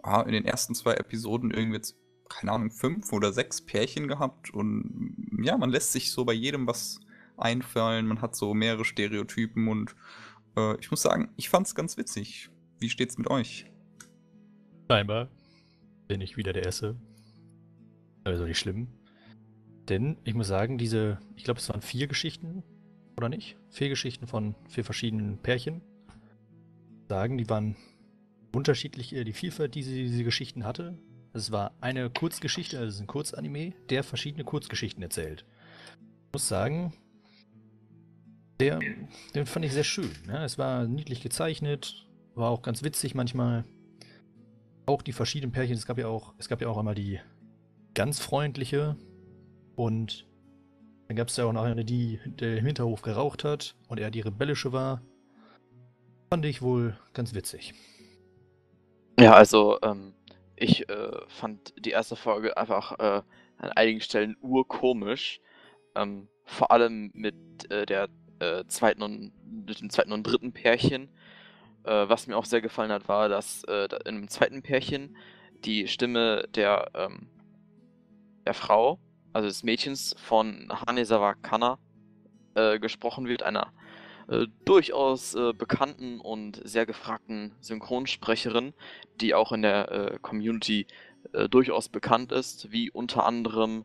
[0.02, 1.96] ah, in den ersten zwei Episoden irgendwie jetzt,
[2.28, 4.52] keine Ahnung, fünf oder sechs Pärchen gehabt.
[4.52, 7.00] Und ja, man lässt sich so bei jedem was
[7.42, 8.06] einfallen.
[8.06, 9.94] Man hat so mehrere Stereotypen und
[10.56, 12.50] äh, ich muss sagen, ich fand's ganz witzig.
[12.78, 13.66] Wie steht's mit euch?
[14.90, 15.28] Scheinbar
[16.08, 16.96] bin ich wieder der Erste.
[18.24, 18.88] Also nicht schlimm.
[19.88, 22.62] Denn ich muss sagen, diese, ich glaube, es waren vier Geschichten,
[23.16, 23.56] oder nicht?
[23.70, 25.82] Vier Geschichten von vier verschiedenen Pärchen.
[27.08, 27.76] Sagen, die waren
[28.54, 30.98] unterschiedlich, äh, die Vielfalt, die sie, diese Geschichten hatte.
[31.32, 35.46] Es war eine Kurzgeschichte, also es ist ein Kurzanime, der verschiedene Kurzgeschichten erzählt.
[36.26, 36.92] Ich muss sagen,
[38.62, 38.80] der,
[39.34, 40.10] den fand ich sehr schön.
[40.26, 40.44] Ne?
[40.44, 43.64] Es war niedlich gezeichnet, war auch ganz witzig manchmal.
[44.86, 47.20] Auch die verschiedenen Pärchen, es gab ja auch, es gab ja auch einmal die
[47.94, 48.96] ganz freundliche
[49.76, 50.26] und
[51.08, 54.20] dann gab es ja auch noch eine, die im Hinterhof geraucht hat und er die
[54.20, 55.02] rebellische war.
[56.30, 57.74] Fand ich wohl ganz witzig.
[59.20, 60.14] Ja, also ähm,
[60.56, 63.22] ich äh, fand die erste Folge einfach äh,
[63.58, 65.40] an einigen Stellen urkomisch.
[65.94, 68.08] Ähm, vor allem mit äh, der
[68.42, 69.32] äh, zweiten und
[69.66, 71.08] mit dem zweiten und dritten Pärchen.
[71.84, 75.16] Äh, was mir auch sehr gefallen hat, war, dass äh, in dem zweiten Pärchen
[75.64, 77.28] die Stimme der, ähm,
[78.46, 78.98] der Frau,
[79.32, 81.78] also des Mädchens von Hanesawa Kana,
[82.54, 83.72] äh, gesprochen wird, einer
[84.28, 88.74] äh, durchaus äh, bekannten und sehr gefragten Synchronsprecherin,
[89.20, 90.86] die auch in der Community
[91.50, 93.84] durchaus bekannt ist, wie unter anderem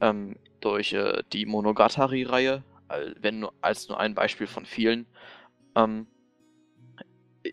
[0.00, 2.62] ähm, durch äh, die Monogatari-Reihe,
[3.20, 5.06] wenn nur, als nur ein Beispiel von vielen.
[5.74, 6.06] Ähm,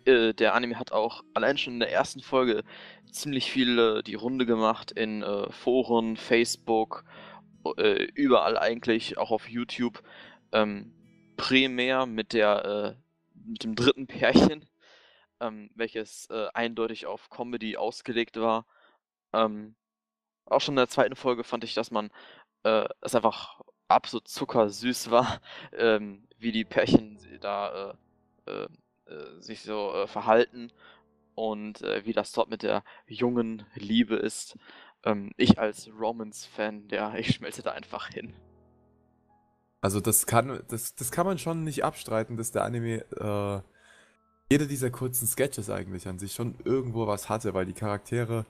[0.06, 2.64] äh, der Anime hat auch allein schon in der ersten Folge
[3.12, 7.04] ziemlich viel die Runde gemacht in Foren, Facebook,
[8.16, 10.02] überall eigentlich, auch auf YouTube.
[10.52, 10.94] Ähm,
[11.38, 12.66] primär mit der
[12.96, 13.04] äh,
[13.46, 14.66] mit dem dritten Pärchen,
[15.40, 18.66] ähm, welches äh, eindeutig auf Comedy ausgelegt war.
[19.34, 19.76] Ähm,
[20.46, 22.12] auch schon in der zweiten Folge fand ich, dass man
[22.64, 25.42] äh, es einfach absolut zuckersüß war,
[25.78, 27.96] ähm, wie die Pärchen da
[28.48, 28.68] äh, äh,
[29.06, 30.72] äh, sich so verhalten
[31.36, 34.58] und wie das dort mit der jungen Liebe ist.
[35.04, 38.34] Ähm, ich als Romans-Fan, der ich schmelze da einfach hin.
[39.82, 43.62] Also das kann, das, das kann man schon nicht abstreiten, dass der Anime äh,
[44.50, 48.46] jeder dieser kurzen Sketches eigentlich an sich schon irgendwo was hatte, weil die Charaktere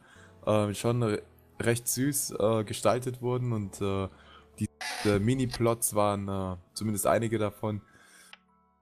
[0.45, 1.17] äh, schon
[1.59, 3.81] recht süß äh, gestaltet wurden und
[4.57, 4.67] äh,
[5.03, 7.81] die Mini-Plots waren, äh, zumindest einige davon,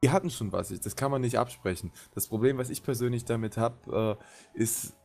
[0.03, 0.69] die hatten schon was.
[0.69, 1.91] Das kann man nicht absprechen.
[2.13, 4.17] Das Problem, was ich persönlich damit habe,
[4.55, 4.97] äh, ist,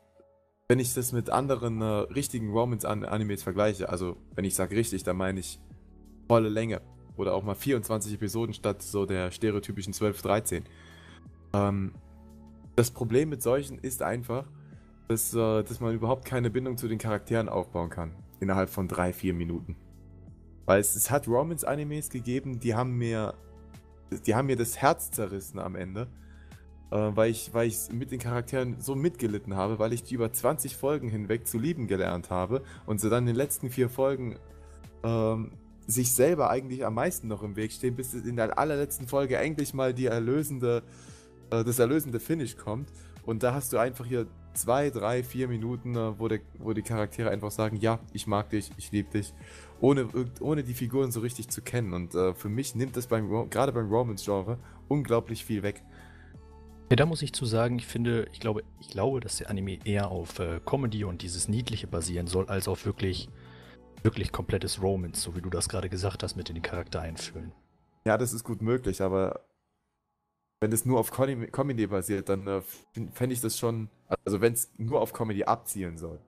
[0.68, 5.16] wenn ich das mit anderen äh, richtigen Romance-Animes vergleiche, also wenn ich sage richtig, dann
[5.16, 5.60] meine ich
[6.28, 6.80] volle Länge
[7.16, 10.64] oder auch mal 24 Episoden statt so der stereotypischen 12, 13.
[11.52, 11.92] Ähm,
[12.74, 14.46] das Problem mit solchen ist einfach,
[15.08, 18.14] dass, äh, dass man überhaupt keine Bindung zu den Charakteren aufbauen kann.
[18.40, 19.76] Innerhalb von 3, 4 Minuten.
[20.66, 23.34] Weil es, es hat Romance-Animes gegeben, die haben mir.
[24.24, 26.06] Die haben mir das Herz zerrissen am Ende.
[26.90, 30.32] Äh, weil ich, weil ich mit den Charakteren so mitgelitten habe, weil ich die über
[30.32, 34.38] 20 Folgen hinweg zu lieben gelernt habe und sie dann in den letzten vier Folgen
[35.02, 35.50] ähm,
[35.88, 39.74] sich selber eigentlich am meisten noch im Weg stehen, bis in der allerletzten Folge endlich
[39.74, 40.84] mal die erlösende,
[41.50, 42.92] äh, das erlösende Finish kommt.
[43.24, 46.82] Und da hast du einfach hier zwei, drei, vier Minuten, äh, wo, der, wo die
[46.82, 49.34] Charaktere einfach sagen, ja, ich mag dich, ich liebe dich,
[49.80, 50.08] ohne,
[50.40, 51.92] ohne die Figuren so richtig zu kennen.
[51.92, 54.58] Und äh, für mich nimmt das beim, gerade beim Romance-Genre
[54.88, 55.82] unglaublich viel weg.
[56.90, 59.78] Ja, da muss ich zu sagen, ich finde, ich glaube, ich glaube, dass der Anime
[59.84, 63.28] eher auf äh, Comedy und dieses Niedliche basieren soll, als auf wirklich
[64.06, 67.52] wirklich komplettes Romance, so wie du das gerade gesagt hast, mit in den Charakter einfühlen.
[68.04, 69.40] Ja, das ist gut möglich, aber
[70.60, 72.62] wenn es nur auf Comedy basiert, dann äh,
[73.12, 73.90] fände ich das schon,
[74.24, 76.18] also wenn es nur auf Comedy abzielen soll,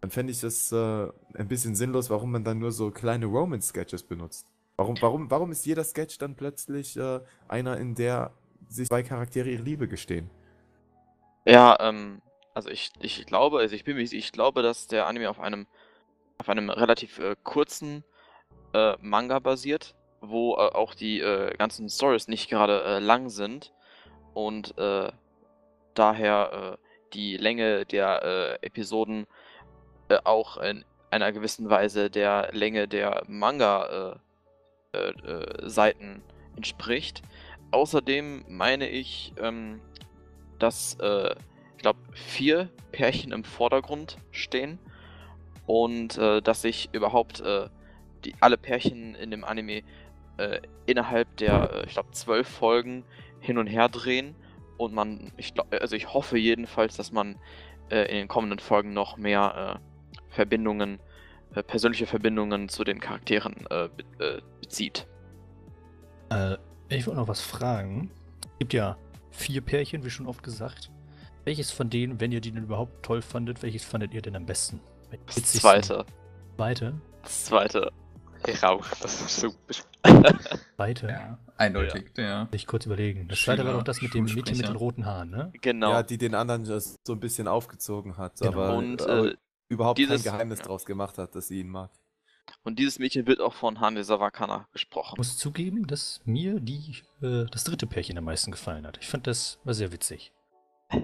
[0.00, 4.02] dann fände ich das äh, ein bisschen sinnlos, warum man dann nur so kleine Romance-Sketches
[4.02, 4.46] benutzt.
[4.76, 8.32] Warum, warum, warum ist jeder Sketch dann plötzlich äh, einer, in der
[8.68, 10.30] sich zwei Charaktere ihre Liebe gestehen?
[11.46, 12.20] Ja, ähm,
[12.54, 15.66] also ich, ich glaube, also ich bin ich glaube, dass der Anime auf einem
[16.38, 18.04] auf einem relativ äh, kurzen
[18.72, 21.20] äh, Manga basiert, wo äh, auch die
[21.58, 23.72] ganzen Stories nicht gerade lang sind
[24.38, 25.10] und äh,
[25.94, 26.78] daher
[27.12, 29.26] die Länge der Episoden
[30.22, 34.22] auch in einer gewissen Weise der Länge der Manga-Seiten
[36.54, 37.22] entspricht.
[37.72, 39.80] Außerdem meine ich, ähm,
[40.60, 44.78] dass ich glaube vier Pärchen im Vordergrund stehen
[45.68, 47.68] und äh, dass sich überhaupt äh,
[48.24, 49.82] die, alle Pärchen in dem Anime
[50.38, 53.04] äh, innerhalb der, äh, ich glaube, zwölf Folgen
[53.40, 54.34] hin und her drehen
[54.76, 57.36] und man, ich glaub, also ich hoffe jedenfalls, dass man
[57.90, 61.00] äh, in den kommenden Folgen noch mehr äh, Verbindungen,
[61.66, 65.08] persönliche Verbindungen zu den Charakteren be bezieht.
[66.90, 68.10] ich wollte noch was fragen.
[68.42, 68.98] Es gibt ja
[69.30, 70.90] vier Pärchen, wie schon oft gesagt.
[71.44, 74.44] Welches von denen, wenn ihr die denn überhaupt toll fandet, welches fandet ihr denn am
[74.44, 74.80] besten?
[75.26, 76.04] Das zweite.
[76.56, 77.00] Zweite?
[77.22, 77.90] Das zweite.
[78.46, 79.56] Ich auch, das ist super.
[80.76, 81.08] Zweite.
[81.08, 82.48] Ja, eindeutig, ja.
[82.52, 83.28] Sich kurz überlegen.
[83.28, 85.52] Das zweite war doch das mit dem Mädchen mit den roten Haaren, ne?
[85.60, 85.90] Genau.
[85.90, 86.80] Ja, die den anderen so
[87.12, 88.52] ein bisschen aufgezogen hat, Genau.
[88.52, 89.36] aber, Und, aber äh,
[89.68, 90.66] überhaupt dieses- kein Geheimnis ja.
[90.66, 91.90] draus gemacht hat, dass sie ihn mag.
[92.62, 95.16] Und dieses Mädchen wird auch von Hane Sawakana Ich gesprochen.
[95.18, 98.98] muss zugeben, dass mir die, äh, das dritte Pärchen am meisten gefallen hat.
[99.02, 100.32] Ich fand das war sehr witzig.
[100.92, 101.00] Ja,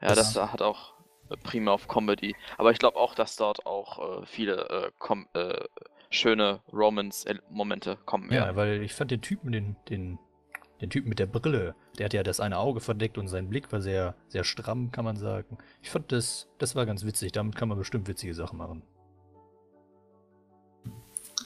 [0.00, 0.92] Das- das, hat auch
[1.30, 2.34] äh, prima auf Comedy.
[2.58, 5.64] Aber ich glaube auch, dass dort auch äh, viele äh, äh,
[6.12, 8.56] schöne Romance-Momente kommen Ja, werden.
[8.56, 10.18] weil ich fand den Typen, den, den,
[10.80, 13.72] den Typen mit der Brille, der hat ja das eine Auge verdeckt und sein Blick
[13.72, 15.58] war sehr, sehr stramm, kann man sagen.
[15.82, 17.32] Ich fand das, das war ganz witzig.
[17.32, 18.82] Damit kann man bestimmt witzige Sachen machen.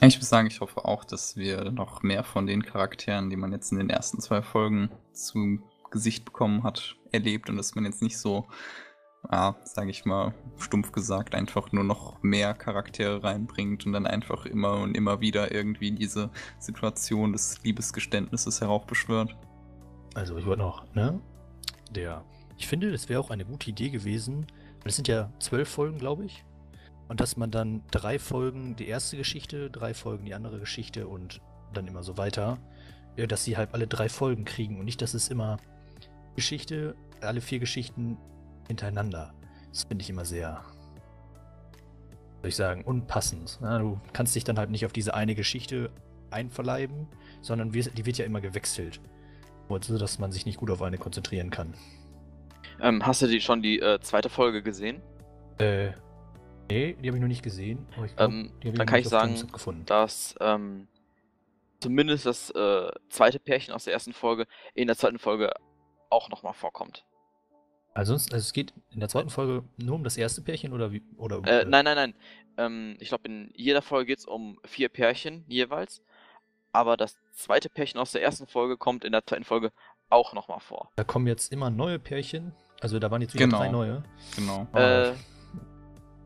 [0.01, 3.51] Ich muss sagen, ich hoffe auch, dass wir noch mehr von den Charakteren, die man
[3.51, 8.01] jetzt in den ersten zwei Folgen zu Gesicht bekommen hat, erlebt und dass man jetzt
[8.01, 8.45] nicht so,
[9.31, 14.45] ja, sage ich mal, stumpf gesagt, einfach nur noch mehr Charaktere reinbringt und dann einfach
[14.45, 19.35] immer und immer wieder irgendwie diese Situation des Liebesgeständnisses heraufbeschwört.
[20.13, 21.19] Also ich wollte noch, ne?
[21.91, 22.23] Der.
[22.57, 24.47] Ich finde, das wäre auch eine gute Idee gewesen.
[24.83, 26.45] Es sind ja zwölf Folgen, glaube ich.
[27.09, 31.41] Und dass man dann drei Folgen die erste Geschichte, drei Folgen die andere Geschichte und
[31.73, 32.57] dann immer so weiter.
[33.15, 35.57] Dass sie halt alle drei Folgen kriegen und nicht, dass es immer
[36.35, 38.17] Geschichte, alle vier Geschichten
[38.67, 39.33] hintereinander.
[39.71, 40.63] Das finde ich immer sehr,
[42.41, 43.59] soll ich sagen, unpassend.
[43.61, 45.91] Ja, du kannst dich dann halt nicht auf diese eine Geschichte
[46.31, 47.07] einverleiben,
[47.41, 48.99] sondern die wird ja immer gewechselt.
[49.81, 51.73] So, dass man sich nicht gut auf eine konzentrieren kann.
[52.79, 55.01] Ähm, hast du die, schon die äh, zweite Folge gesehen?
[55.57, 55.91] Äh,
[56.69, 57.85] nee, die habe ich noch nicht gesehen.
[57.95, 59.35] Glaub, Ähm, dann kann ich sagen,
[59.85, 60.87] dass ähm,
[61.81, 65.51] zumindest das äh, zweite Pärchen aus der ersten Folge in der zweiten Folge
[66.09, 67.05] auch nochmal vorkommt.
[67.97, 70.91] Also, sonst, also es geht in der zweiten Folge nur um das erste Pärchen oder
[70.91, 71.01] wie?
[71.17, 72.13] Oder, Äh, nein, nein, nein.
[72.57, 76.03] Ähm, ich glaube, in jeder Folge geht es um vier Pärchen jeweils.
[76.71, 79.71] Aber das zweite Pärchen aus der ersten Folge kommt in der zweiten Folge
[80.09, 80.91] auch nochmal vor.
[80.95, 82.51] Da kommen jetzt immer neue Pärchen.
[82.81, 83.57] Also da waren jetzt wieder Genau.
[83.57, 84.03] drei neue.
[84.35, 84.67] Genau.
[84.73, 85.13] Aber Äh,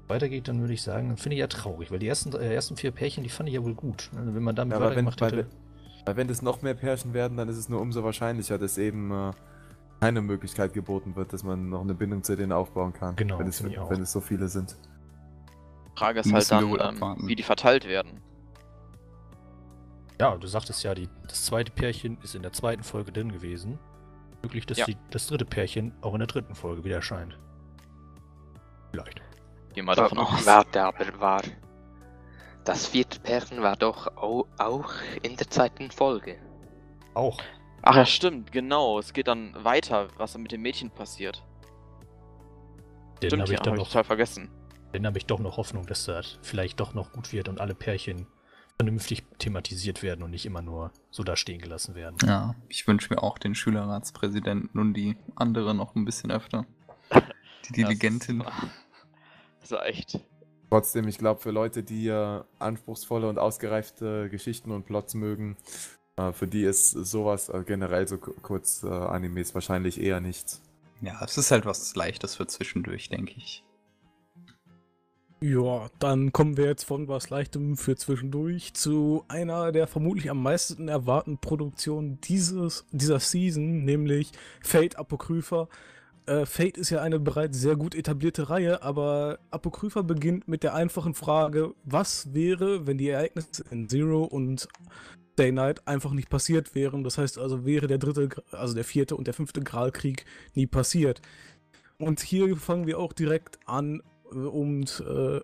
[0.10, 2.92] weitergeht, dann würde ich sagen, finde ich ja traurig, weil die ersten, äh, ersten vier
[2.92, 4.10] Pärchen, die fand ich ja wohl gut.
[4.18, 5.48] Also wenn man damit Ja, aber wenn, weitergemacht weil, hätte.
[6.06, 9.10] weil wenn es noch mehr Pärchen werden, dann ist es nur umso wahrscheinlicher, dass eben
[9.12, 9.32] äh,
[10.02, 13.16] keine Möglichkeit geboten wird, dass man noch eine Bindung zu denen aufbauen kann.
[13.16, 14.76] Genau, wenn es, wenn es so viele sind.
[15.96, 18.20] Frage ist halt Müssen dann, ähm, wie die verteilt werden.
[20.20, 23.78] Ja, du sagtest ja, die, das zweite Pärchen ist in der zweiten Folge drin gewesen.
[24.42, 24.86] Möglich, dass Ja.
[24.86, 27.38] die, das dritte Pärchen auch in der dritten Folge wieder erscheint.
[28.90, 29.22] Vielleicht.
[29.74, 30.46] Geh mal davon aus.
[30.48, 31.42] Warte, aber war.
[32.64, 36.38] Das vierte Pärchen war doch au auch in der zweiten Folge.
[37.14, 37.40] Auch.
[37.84, 39.00] Ach ja, stimmt, genau.
[39.00, 41.44] Es geht dann weiter, was dann mit dem Mädchen passiert.
[43.22, 44.50] Den stimmt, habe ja, ich, dann hab ich noch, total vergessen.
[44.94, 47.76] den hab ich doch noch Hoffnung, dass das vielleicht doch noch gut wird und alle
[47.76, 48.28] Pärchen
[48.78, 52.18] vernünftig thematisiert werden und nicht immer nur so da stehen gelassen werden.
[52.26, 56.66] Ja, ich wünsche mir auch den Schülerratspräsidenten und die andere noch ein bisschen öfter.
[57.70, 58.40] Die Diligentin.
[58.40, 58.54] Das,
[59.62, 60.20] das war echt.
[60.72, 66.01] Trotzdem, ich glaube, für Leute, die äh, anspruchsvolle und ausgereifte Geschichten und Plots mögen, äh,
[66.34, 70.62] für die ist sowas äh, generell so ku- kurz äh, Animes wahrscheinlich eher nichts.
[71.02, 73.64] Ja, es ist halt was Leichtes für zwischendurch, denke ich.
[75.44, 80.44] Ja, dann kommen wir jetzt von was Leichtem für zwischendurch zu einer der vermutlich am
[80.44, 85.68] meisten erwarteten Produktionen dieses, dieser Season, nämlich Fate Apokrypha.
[86.28, 90.76] Äh, Fate ist ja eine bereits sehr gut etablierte Reihe, aber Apokrypha beginnt mit der
[90.76, 94.68] einfachen Frage, was wäre, wenn die Ereignisse in Zero und
[95.42, 97.04] Day Night einfach nicht passiert wären.
[97.04, 101.22] Das heißt also, wäre der dritte, also der vierte und der fünfte Gralkrieg nie passiert.
[101.98, 105.42] Und hier fangen wir auch direkt an äh, und äh,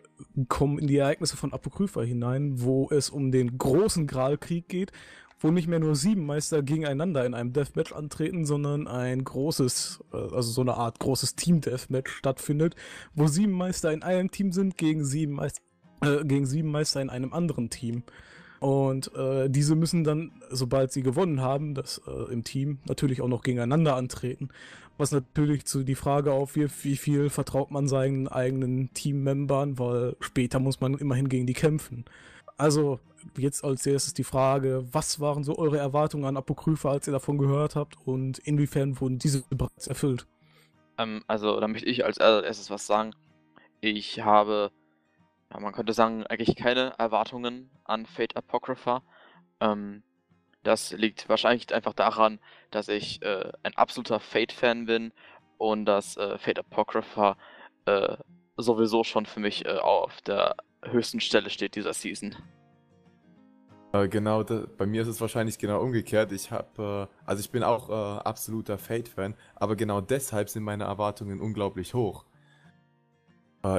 [0.47, 4.91] kommen in die Ereignisse von Apokrypha hinein, wo es um den großen Gralkrieg geht,
[5.39, 10.17] wo nicht mehr nur sieben Meister gegeneinander in einem Deathmatch antreten, sondern ein großes, äh,
[10.17, 12.75] also so eine Art großes Team-Deathmatch stattfindet,
[13.15, 15.62] wo sieben Meister in einem Team sind gegen sieben Meister,
[16.02, 18.04] äh, gegen sieben Meister in einem anderen Team.
[18.60, 23.27] Und äh, diese müssen dann, sobald sie gewonnen haben, das äh, im Team natürlich auch
[23.27, 24.49] noch gegeneinander antreten.
[24.97, 30.60] Was natürlich zu die Frage aufwirft, wie viel vertraut man seinen eigenen Teammembern, weil später
[30.60, 32.05] muss man immerhin gegen die kämpfen.
[32.58, 32.99] Also
[33.37, 37.37] jetzt als erstes die Frage, was waren so eure Erwartungen an Apokrypha, als ihr davon
[37.37, 40.25] gehört habt und inwiefern wurden diese bereits erfüllt?
[40.97, 43.12] Ähm, also, da möchte ich als erstes was sagen.
[43.81, 44.71] Ich habe,
[45.54, 49.02] ja, man könnte sagen, eigentlich keine Erwartungen an Fate Apocrypha.
[49.60, 50.04] Ähm,
[50.63, 52.39] das liegt wahrscheinlich einfach daran,
[52.71, 55.13] dass ich äh, ein absoluter Fate-Fan bin
[55.58, 57.37] und dass äh, Fate Apocrypha
[57.85, 58.17] äh,
[58.58, 62.35] sowieso schon für mich äh, auf der höchsten Stelle steht dieser Season.
[63.93, 66.33] Äh, genau, da, bei mir ist es wahrscheinlich genau umgekehrt.
[66.33, 71.39] Ich habe, äh, also ich bin auch absoluter Fate-Fan, aber genau deshalb sind meine Erwartungen
[71.39, 72.25] unglaublich hoch.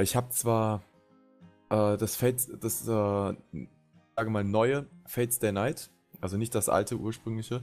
[0.02, 0.82] Ich habe zwar
[1.70, 5.90] äh, das Fate, das, äh, sage mal, neue Fate Stay Night,
[6.20, 7.62] also nicht das alte ursprüngliche,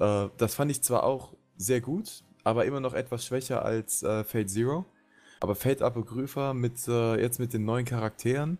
[0.00, 4.24] äh, das fand ich zwar auch sehr gut, aber immer noch etwas schwächer als äh,
[4.24, 4.84] Fate Zero.
[5.40, 8.58] Aber Fate Apokrypha mit äh, jetzt mit den neuen Charakteren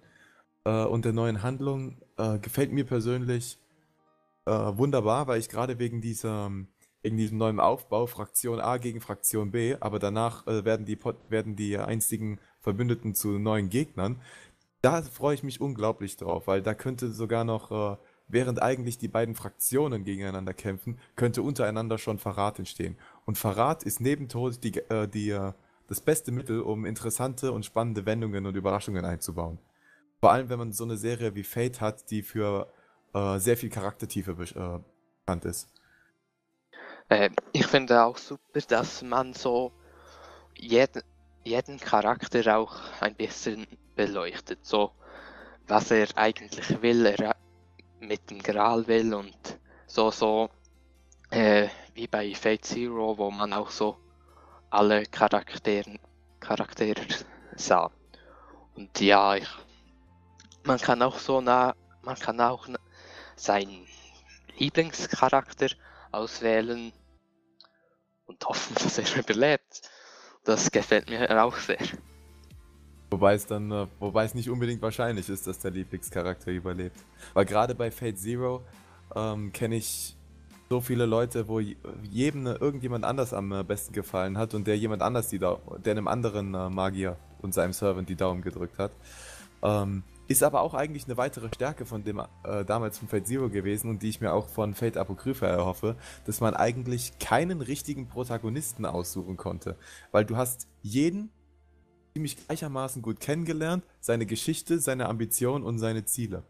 [0.65, 3.59] äh, und der neuen Handlung äh, gefällt mir persönlich
[4.47, 6.51] äh, wunderbar, weil ich gerade wegen dieser
[7.03, 11.55] wegen diesem neuen Aufbau Fraktion A gegen Fraktion B, aber danach äh, werden die werden
[11.55, 14.21] die einstigen Verbündeten zu neuen Gegnern.
[14.85, 17.97] Da freue ich mich unglaublich drauf, weil da könnte sogar noch äh,
[18.29, 22.99] während eigentlich die beiden Fraktionen gegeneinander kämpfen, könnte untereinander schon Verrat entstehen.
[23.25, 25.55] Und Verrat ist neben Tod die, äh, die, äh,
[25.89, 29.59] das beste Mittel, um interessante und spannende Wendungen und Überraschungen einzubauen.
[30.21, 32.71] Vor allem, wenn man so eine Serie wie Fate hat, die für
[33.37, 34.83] sehr viel Charaktertiefe be
[35.25, 35.69] bekannt ist.
[37.09, 39.73] Äh, ich finde auch super, dass man so
[40.57, 41.03] jeden,
[41.45, 44.65] jeden Charakter auch ein bisschen beleuchtet.
[44.65, 44.93] So,
[45.67, 47.37] was er eigentlich will, er
[48.01, 50.51] mit dem Gral will und so, so
[51.31, 53.97] äh, wie bei Fate Zero, wo man auch so
[54.71, 55.99] alle Charakteren,
[56.41, 57.01] Charaktere
[57.57, 57.91] sah.
[58.75, 59.49] Und ja, ich
[60.65, 62.67] man kann auch so nah, man kann auch
[63.37, 63.87] seinen
[64.59, 65.69] Lieblingscharakter
[66.11, 66.93] auswählen
[68.27, 69.83] und hoffen, dass er überlebt.
[70.45, 71.79] Das gefällt mir auch sehr.
[73.11, 76.99] Wobei es dann, äh, wobei es nicht unbedingt wahrscheinlich ist, dass der Lieblingscharakter überlebt.
[77.33, 78.63] Weil gerade bei Fate Zero
[79.15, 80.17] ähm, kenne ich
[80.69, 85.03] so viele Leute, wo jedem irgendjemand anders am äh, besten gefallen hat und der jemand
[85.03, 88.93] anders die der einem anderen äh, Magier und seinem Servant die Daumen gedrückt hat.
[89.63, 93.51] Ähm, ist aber auch eigentlich eine weitere Stärke von dem äh, damals von Fate Zero
[93.51, 98.09] gewesen und die ich mir auch von Fate Apokrypha erhoffe, dass man eigentlich keinen richtigen
[98.09, 99.77] Protagonisten aussuchen konnte.
[100.13, 101.31] Weil du hast jeden
[102.15, 106.45] ziemlich gleichermaßen gut kennengelernt, seine Geschichte, seine Ambitionen und seine Ziele.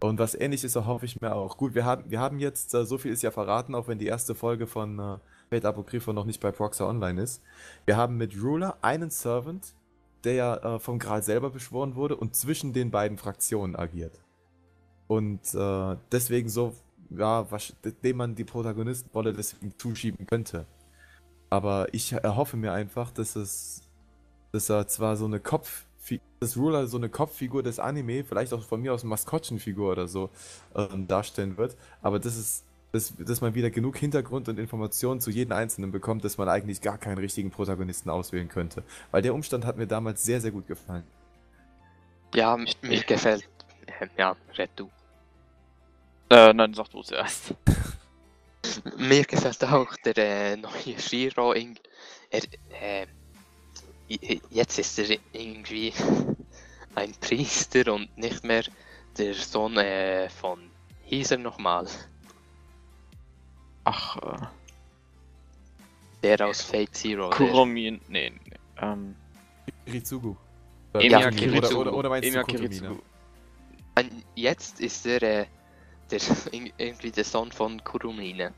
[0.00, 1.56] Und was ähnliches erhoffe ich mir auch.
[1.56, 4.06] Gut, wir haben, wir haben jetzt, äh, so viel ist ja verraten, auch wenn die
[4.06, 5.18] erste Folge von äh,
[5.50, 7.42] Fate Apokrypha noch nicht bei Proxer Online ist.
[7.86, 9.74] Wir haben mit Ruler einen Servant,
[10.24, 14.20] der ja äh, vom Gral selber beschworen wurde und zwischen den beiden Fraktionen agiert.
[15.06, 15.40] Und
[16.12, 16.74] deswegen so,
[17.08, 17.72] ja, was,
[18.02, 20.66] dem man die Protagonistenrolle deswegen zuschieben könnte.
[21.48, 23.87] Aber ich erhoffe mir einfach, dass es,
[24.52, 25.84] dass er zwar so eine Kopf,
[26.40, 30.08] dass Ruler so eine Kopffigur des Anime, vielleicht auch von mir aus eine Maskottchenfigur oder
[30.08, 30.30] so,
[30.74, 35.30] äh, darstellen wird, aber das ist dass, dass man wieder genug Hintergrund und Informationen zu
[35.30, 38.82] jedem Einzelnen bekommt, dass man eigentlich gar keinen richtigen Protagonisten auswählen könnte.
[39.10, 41.04] Weil der Umstand hat mir damals sehr, sehr gut gefallen.
[42.34, 43.48] Ja, mir, mir gefällt.
[44.16, 44.90] Ja, red du.
[46.30, 47.54] Äh, nein, sag du zuerst.
[48.98, 51.54] mir gefällt auch der äh, neue Shiro.
[51.54, 52.42] Er,
[52.80, 53.06] äh,
[54.50, 55.92] jetzt ist er irgendwie
[56.94, 58.64] ein Priester und nicht mehr
[59.16, 60.70] der Sohn äh, von.
[61.04, 61.86] Hieß er nochmal?
[63.84, 64.46] Ach, äh.
[66.22, 67.30] Der aus Fate Zero.
[67.30, 68.00] Kuromin.
[68.08, 68.56] Nee, nee.
[68.80, 69.14] Ähm.
[69.86, 70.34] Kiritsugu.
[70.94, 71.80] Emiya Kiritsugu.
[71.80, 72.98] Oder, oder meinst Emiya du Kiritsugu.
[74.34, 75.46] Jetzt ist er äh,
[76.10, 76.20] der,
[76.78, 78.52] irgendwie der Sohn von Kurumine.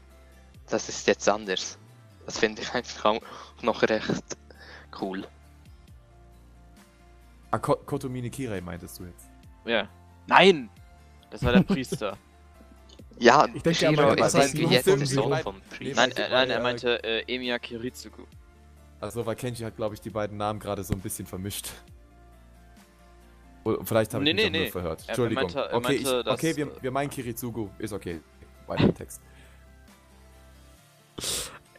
[0.68, 1.78] Das ist jetzt anders.
[2.26, 4.36] Das finde ich einfach auch noch recht
[5.00, 5.26] cool.
[7.50, 9.28] Ah, Ko Kotomine Kirei meintest du jetzt?
[9.64, 9.88] Ja.
[10.26, 10.70] Nein!
[11.30, 12.16] Das war der Priester.
[13.18, 16.00] Ja, Ich denke, Shiro aber ist für Sohn vom Priester.
[16.06, 18.22] nein, äh, nein, er meinte äh, Emiya Kiritsugu.
[19.00, 21.70] Also, weil Kenji hat, glaube ich, die beiden Namen gerade so ein bisschen vermischt.
[23.64, 24.70] Oder vielleicht habe ich Nee, mich nee, auch nur nee.
[24.70, 25.02] verhört.
[25.02, 25.42] Er Entschuldigung.
[25.44, 27.68] meinte- er okay, meinte, ich, dass- okay wir, wir meinen Kiritsugu.
[27.78, 28.20] Ist okay.
[28.66, 29.20] Weiter im Text.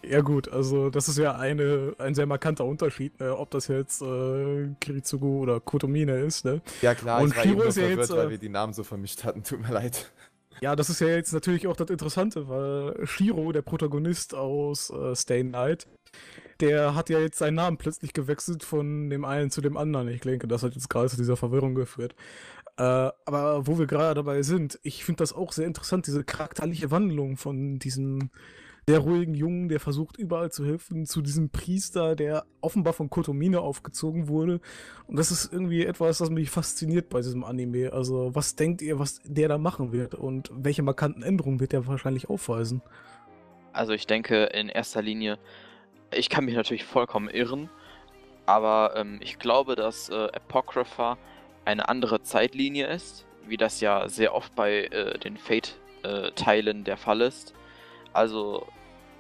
[0.03, 3.37] Ja gut, also das ist ja eine, ein sehr markanter Unterschied, ne?
[3.37, 6.45] ob das jetzt äh, Kiritsugu oder Kotomine ist.
[6.45, 6.61] Ne?
[6.81, 8.73] Ja klar, Und ich war nur ist ja verwirrt, jetzt, weil äh, wir die Namen
[8.73, 9.43] so vermischt hatten.
[9.43, 10.11] Tut mir leid.
[10.61, 15.15] Ja, das ist ja jetzt natürlich auch das Interessante, weil Shiro, der Protagonist aus äh,
[15.15, 15.87] Stay Night,
[16.59, 20.07] der hat ja jetzt seinen Namen plötzlich gewechselt von dem einen zu dem anderen.
[20.09, 22.15] Ich denke, das hat jetzt gerade zu dieser Verwirrung geführt.
[22.77, 26.91] Äh, aber wo wir gerade dabei sind, ich finde das auch sehr interessant, diese charakterliche
[26.91, 28.29] Wandlung von diesem
[28.91, 33.61] sehr ruhigen Jungen, der versucht überall zu helfen, zu diesem Priester, der offenbar von Kotomine
[33.61, 34.59] aufgezogen wurde.
[35.07, 37.93] Und das ist irgendwie etwas, was mich fasziniert bei diesem Anime.
[37.93, 41.87] Also, was denkt ihr, was der da machen wird und welche markanten Änderungen wird er
[41.87, 42.81] wahrscheinlich aufweisen?
[43.73, 45.39] Also ich denke in erster Linie,
[46.13, 47.69] ich kann mich natürlich vollkommen irren,
[48.45, 51.17] aber ähm, ich glaube, dass äh, Apocrypha
[51.63, 57.21] eine andere Zeitlinie ist wie das ja sehr oft bei äh, den Fate-Teilen der Fall
[57.21, 57.53] ist.
[58.13, 58.67] Also,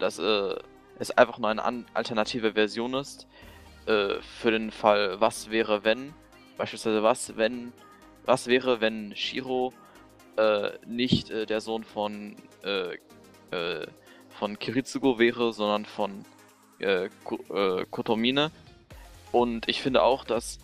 [0.01, 0.55] dass äh,
[0.99, 3.27] es einfach nur eine an alternative Version ist
[3.85, 6.13] äh, für den Fall, was wäre wenn,
[6.57, 7.73] beispielsweise was wenn,
[8.25, 9.73] was wäre wenn Shiro
[10.37, 12.97] äh, nicht äh, der Sohn von äh,
[13.51, 13.87] äh,
[14.29, 16.25] von Kiritsugo wäre, sondern von
[17.91, 18.49] Kotomine.
[19.31, 20.57] Und ich finde auch, dass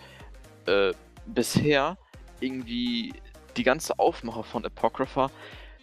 [1.27, 1.95] bisher
[2.39, 3.13] irgendwie
[3.55, 5.29] die ganze Aufmache von Apocrypha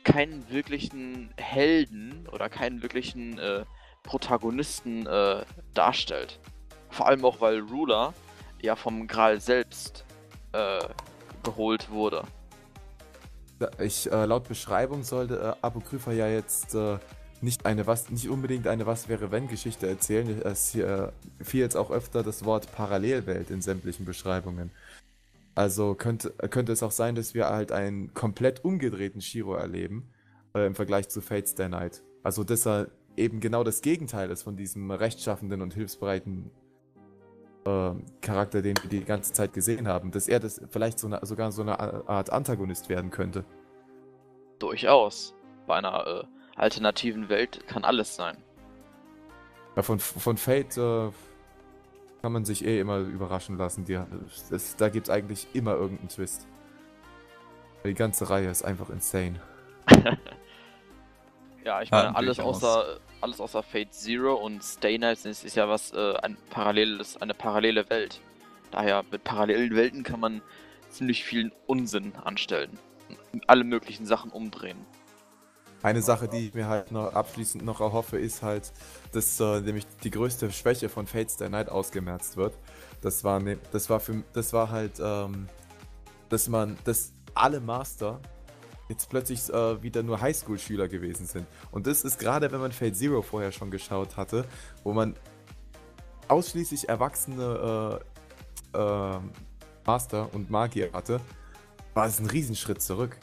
[0.04, 3.64] keinen wirklichen Helden oder keinen wirklichen äh,
[4.02, 6.38] Protagonisten äh, darstellt.
[6.90, 8.14] Vor allem auch, weil Ruler
[8.62, 10.04] ja vom Gral selbst
[10.52, 10.78] äh,
[11.42, 12.22] geholt wurde.
[13.78, 16.98] Ich, äh, laut Beschreibung sollte äh, Apokrypha ja jetzt äh,
[17.40, 20.42] nicht eine was, nicht unbedingt eine Was wäre wenn Geschichte erzählen.
[20.42, 24.70] Es hier, fiel jetzt auch öfter das Wort Parallelwelt in sämtlichen Beschreibungen.
[25.54, 30.10] Also könnte, könnte es auch sein, dass wir halt einen komplett umgedrehten Shiro erleben
[30.54, 32.02] äh, im Vergleich zu Fates Day Night.
[32.22, 36.50] Also dass er eben genau das Gegenteil ist von diesem rechtschaffenden und hilfsbereiten
[37.66, 37.90] äh,
[38.20, 40.10] Charakter, den wir die ganze Zeit gesehen haben.
[40.10, 43.44] Dass er das vielleicht so eine, sogar so eine Art Antagonist werden könnte.
[44.58, 45.34] Durchaus.
[45.66, 46.24] Bei einer äh,
[46.56, 48.36] alternativen Welt kann alles sein.
[49.76, 51.10] Ja, von, von Fate äh,
[52.24, 53.84] kann man sich eh immer überraschen lassen.
[53.84, 54.00] Die,
[54.48, 56.46] das, da gibt es eigentlich immer irgendeinen Twist.
[57.84, 59.42] Die ganze Reihe ist einfach insane.
[61.66, 65.68] ja, ich meine, alles außer, alles außer Fate Zero und Stay Night ist, ist ja
[65.68, 68.22] was, äh, ein paralleles, eine parallele Welt.
[68.70, 70.40] Daher, mit parallelen Welten kann man
[70.88, 72.78] ziemlich vielen Unsinn anstellen.
[73.48, 74.78] Alle möglichen Sachen umdrehen.
[75.84, 78.72] Eine Sache, die ich mir halt noch abschließend noch erhoffe, ist halt,
[79.12, 82.56] dass äh, nämlich die größte Schwäche von Fates Day Night ausgemerzt wird.
[83.02, 85.46] Das war, ne, das war für, das war halt, ähm,
[86.30, 88.18] dass man, dass alle Master
[88.88, 91.46] jetzt plötzlich äh, wieder nur Highschool-Schüler gewesen sind.
[91.70, 94.46] Und das ist gerade, wenn man Fate Zero vorher schon geschaut hatte,
[94.84, 95.14] wo man
[96.28, 98.00] ausschließlich erwachsene
[98.72, 99.18] äh, äh,
[99.84, 101.20] Master und Magier hatte,
[101.92, 103.18] war es ein Riesenschritt zurück.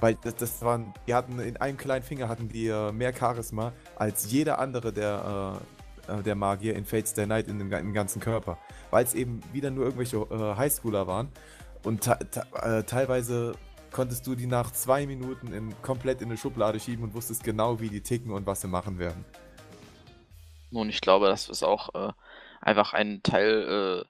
[0.00, 3.72] Weil das, das waren, die hatten in einem kleinen Finger hatten die äh, mehr Charisma
[3.96, 5.60] als jeder andere der,
[6.08, 8.58] äh, äh der Magier in Fates Day Night in dem, im ganzen Körper.
[8.90, 11.28] Weil es eben wieder nur irgendwelche äh, Highschooler waren.
[11.82, 13.54] Und äh, teilweise
[13.90, 17.80] konntest du die nach zwei Minuten in, komplett in eine Schublade schieben und wusstest genau,
[17.80, 19.24] wie die ticken und was sie machen werden.
[20.72, 22.12] Und ich glaube, das ist auch äh,
[22.60, 24.04] einfach ein Teil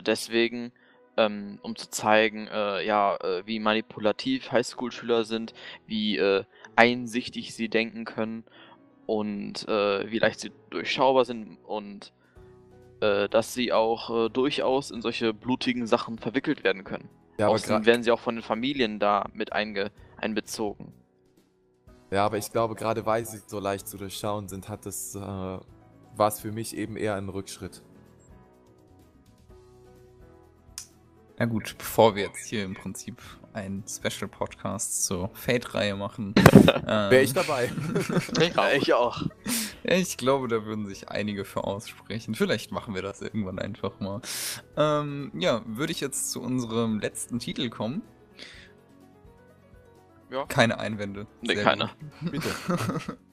[0.00, 0.72] deswegen,
[1.16, 5.54] ähm, um zu zeigen, äh, ja, äh, wie manipulativ Highschool-Schüler sind,
[5.86, 6.44] wie äh,
[6.76, 8.44] einsichtig sie denken können
[9.06, 12.12] und äh, wie leicht sie durchschaubar sind und
[13.00, 17.08] äh, dass sie auch äh, durchaus in solche blutigen Sachen verwickelt werden können.
[17.38, 20.92] Ja, aber Außerdem werden sie auch von den Familien da mit einge einbezogen.
[22.10, 26.28] Ja, aber ich glaube, gerade weil sie so leicht zu durchschauen sind, hat das, war
[26.28, 27.82] es für mich eben eher ein Rückschritt.
[31.38, 33.20] Na gut, bevor wir jetzt hier im Prinzip
[33.52, 36.34] einen Special Podcast zur Fate-Reihe machen.
[36.86, 37.70] ähm, Wäre ich dabei.
[38.40, 38.72] ich, auch.
[38.72, 39.26] ich auch.
[39.82, 42.34] Ich glaube, da würden sich einige für aussprechen.
[42.34, 44.20] Vielleicht machen wir das irgendwann einfach mal.
[44.76, 48.02] Ähm, ja, würde ich jetzt zu unserem letzten Titel kommen.
[50.30, 50.46] Ja.
[50.46, 51.26] Keine Einwände.
[51.42, 51.90] Nee, keine.
[52.22, 52.48] Bitte.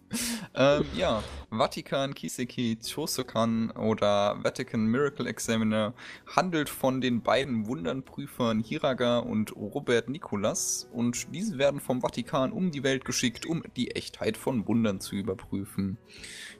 [0.56, 5.94] ähm, ja, Vatikan Kiseki Chosokan oder Vatican Miracle Examiner
[6.28, 12.72] handelt von den beiden Wundernprüfern Hiraga und Robert Nicolas und diese werden vom Vatikan um
[12.72, 15.98] die Welt geschickt, um die Echtheit von Wundern zu überprüfen.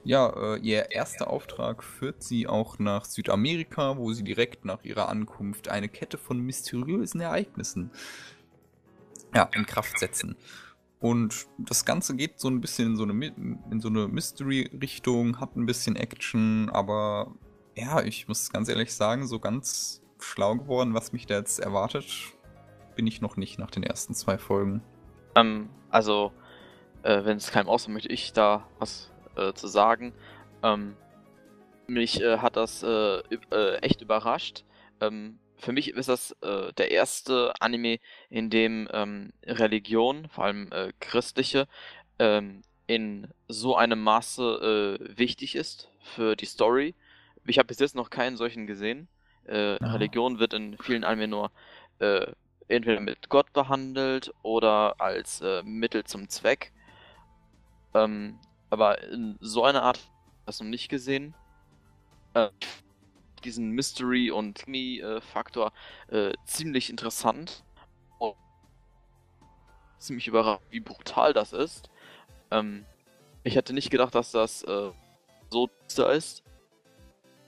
[0.04, 5.08] Ja, äh, ihr erster Auftrag führt sie auch nach Südamerika, wo sie direkt nach ihrer
[5.08, 7.90] Ankunft eine Kette von mysteriösen Ereignissen
[9.34, 10.36] ja, in Kraft setzen.
[11.00, 15.56] Und das Ganze geht so ein bisschen in so eine, in so eine Mystery-Richtung, hat
[15.56, 17.34] ein bisschen Action, aber
[17.74, 22.06] ja, ich muss ganz ehrlich sagen, so ganz schlau geworden, was mich da jetzt erwartet,
[22.96, 24.82] bin ich noch nicht nach den ersten zwei Folgen.
[25.36, 26.32] Ähm, also,
[27.02, 30.12] äh, wenn es keinem außer möchte ich da was äh, zu sagen.
[30.62, 30.96] Ähm,
[31.86, 33.20] mich äh, hat das äh,
[33.50, 34.64] äh, echt überrascht.
[35.00, 37.98] Ähm, für mich ist das äh, der erste Anime,
[38.28, 41.68] in dem ähm, Religion, vor allem äh, christliche,
[42.18, 46.94] ähm, in so einem Maße äh, wichtig ist für die Story.
[47.46, 49.08] Ich habe bis jetzt noch keinen solchen gesehen.
[49.44, 51.50] Äh, Religion wird in vielen Anime nur
[51.98, 52.26] äh,
[52.68, 56.72] entweder mit Gott behandelt oder als äh, Mittel zum Zweck.
[57.94, 58.38] Ähm,
[58.70, 60.02] aber in so einer Art ich
[60.46, 61.34] das noch nicht gesehen.
[62.34, 62.48] Äh,
[63.40, 65.72] diesen Mystery- und Krimi-Faktor
[66.08, 67.64] äh, ziemlich interessant.
[69.98, 71.90] ziemlich überrascht, wie brutal das ist.
[72.50, 72.84] Ähm,
[73.44, 74.90] ich hätte nicht gedacht, dass das äh,
[75.50, 75.68] so
[76.08, 76.42] ist.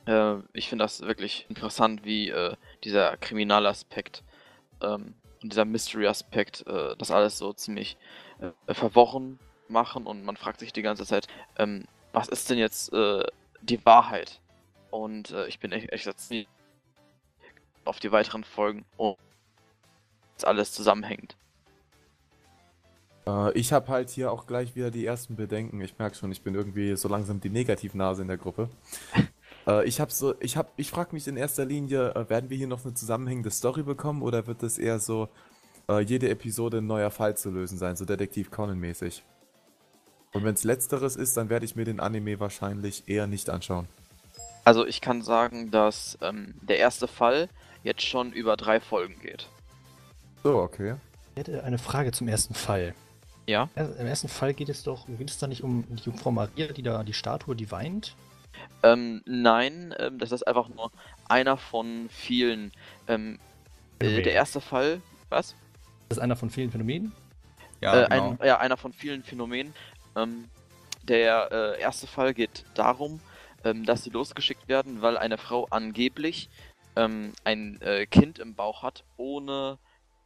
[0.07, 4.23] Äh, ich finde das wirklich interessant, wie äh, dieser Kriminalaspekt
[4.83, 7.97] ähm, und dieser Mystery-Aspekt äh, das alles so ziemlich
[8.41, 9.39] äh, verworren
[9.69, 14.42] machen und man fragt sich die ganze Zeit, ähm, was ist denn jetzt die Wahrheit?
[14.93, 16.33] Und äh, ich bin echt, echt jetzt
[17.85, 19.17] auf die weiteren Folgen und
[20.37, 21.35] das alles zusammenhängt.
[23.27, 25.81] Äh, ich habe halt hier auch gleich wieder die ersten Bedenken.
[25.81, 28.69] Ich merke schon, ich bin irgendwie so langsam die Negativnase in der Gruppe.
[29.67, 32.59] äh, ich habe so, ich habe, ich frage mich in erster Linie, äh, werden wir
[32.59, 35.31] hier noch eine zusammenhängende Story bekommen oder wird es eher so
[35.89, 39.25] äh, jede Episode ein neuer Fall zu lösen sein, so Detektiv Conan mäßig?
[40.35, 43.89] Und wenn es letzteres ist, dann werde ich mir den Anime wahrscheinlich eher nicht anschauen.
[44.65, 47.49] Also ich kann sagen, dass ähm, der erste Fall
[47.83, 49.49] jetzt schon über drei Folgen geht.
[50.43, 50.97] So, okay.
[51.35, 52.95] Ich hätte eine Frage zum ersten Fall.
[53.47, 53.69] Ja.
[53.75, 56.83] Im ersten Fall geht es doch, geht es da nicht um die Jungfrau Maria, die
[56.83, 58.15] da die Statue, die weint?
[58.83, 60.93] Ähm, nein, ähm, das ist einfach nur
[61.29, 62.73] einer von vielen.
[63.09, 63.39] Ähm,
[63.99, 65.57] äh, der erste Fall, was?
[66.09, 67.13] Das ist einer von vielen Phänomenen?
[67.81, 68.31] Ja, äh, genau.
[68.31, 69.75] ein, ja einer von vielen Phänomenen.
[70.17, 70.45] Ähm,
[71.03, 73.21] der äh, erste Fall geht darum,
[73.65, 76.49] ähm, dass sie losgeschickt werden, weil eine Frau angeblich
[76.97, 79.79] ähm, ein äh, Kind im Bauch hat, ohne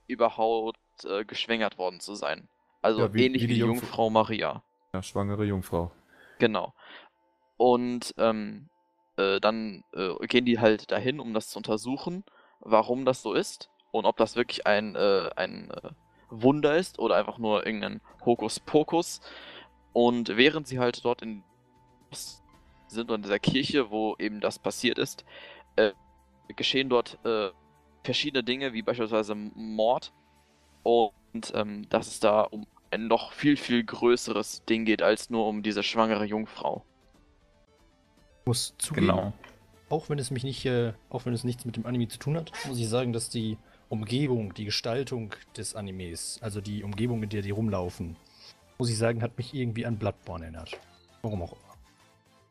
[0.07, 2.49] überhaupt äh, geschwängert worden zu sein.
[2.83, 4.63] Also ja, wie, ähnlich wie die, wie die Jungfrau, Jungfrau Maria.
[4.93, 5.91] Ja, schwangere Jungfrau.
[6.39, 6.75] Genau.
[7.57, 8.69] Und ähm,
[9.17, 12.25] äh, dann äh, gehen die halt dahin, um das zu untersuchen,
[12.61, 15.91] warum das so ist und ob das wirklich ein, äh, ein äh,
[16.31, 19.21] Wunder ist oder einfach nur irgendein Hokuspokus.
[19.93, 21.43] Und während sie halt dort in
[22.89, 25.25] sind in dieser Kirche, wo eben das passiert ist,
[25.77, 25.93] äh,
[26.55, 27.51] geschehen dort äh,
[28.03, 30.13] verschiedene Dinge, wie beispielsweise Mord.
[30.83, 31.13] Und
[31.55, 35.63] ähm, dass es da um ein noch viel, viel größeres Ding geht, als nur um
[35.63, 36.85] diese schwangere Jungfrau.
[38.41, 39.33] Ich muss zugeben, genau.
[39.91, 42.37] auch wenn es mich nicht, äh, auch wenn es nichts mit dem Anime zu tun
[42.37, 43.59] hat, muss ich sagen, dass die
[43.89, 48.17] Umgebung, die Gestaltung des Animes, also die Umgebung, in der die rumlaufen,
[48.79, 50.79] muss ich sagen, hat mich irgendwie an Bloodborne erinnert.
[51.23, 51.66] Warum auch immer.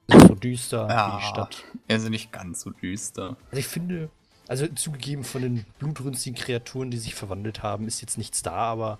[0.07, 1.63] So düster, ja, die Stadt.
[1.89, 3.37] Also nicht ganz so düster.
[3.49, 4.09] Also ich finde,
[4.47, 8.99] also zugegeben von den blutrünstigen Kreaturen, die sich verwandelt haben, ist jetzt nichts da, aber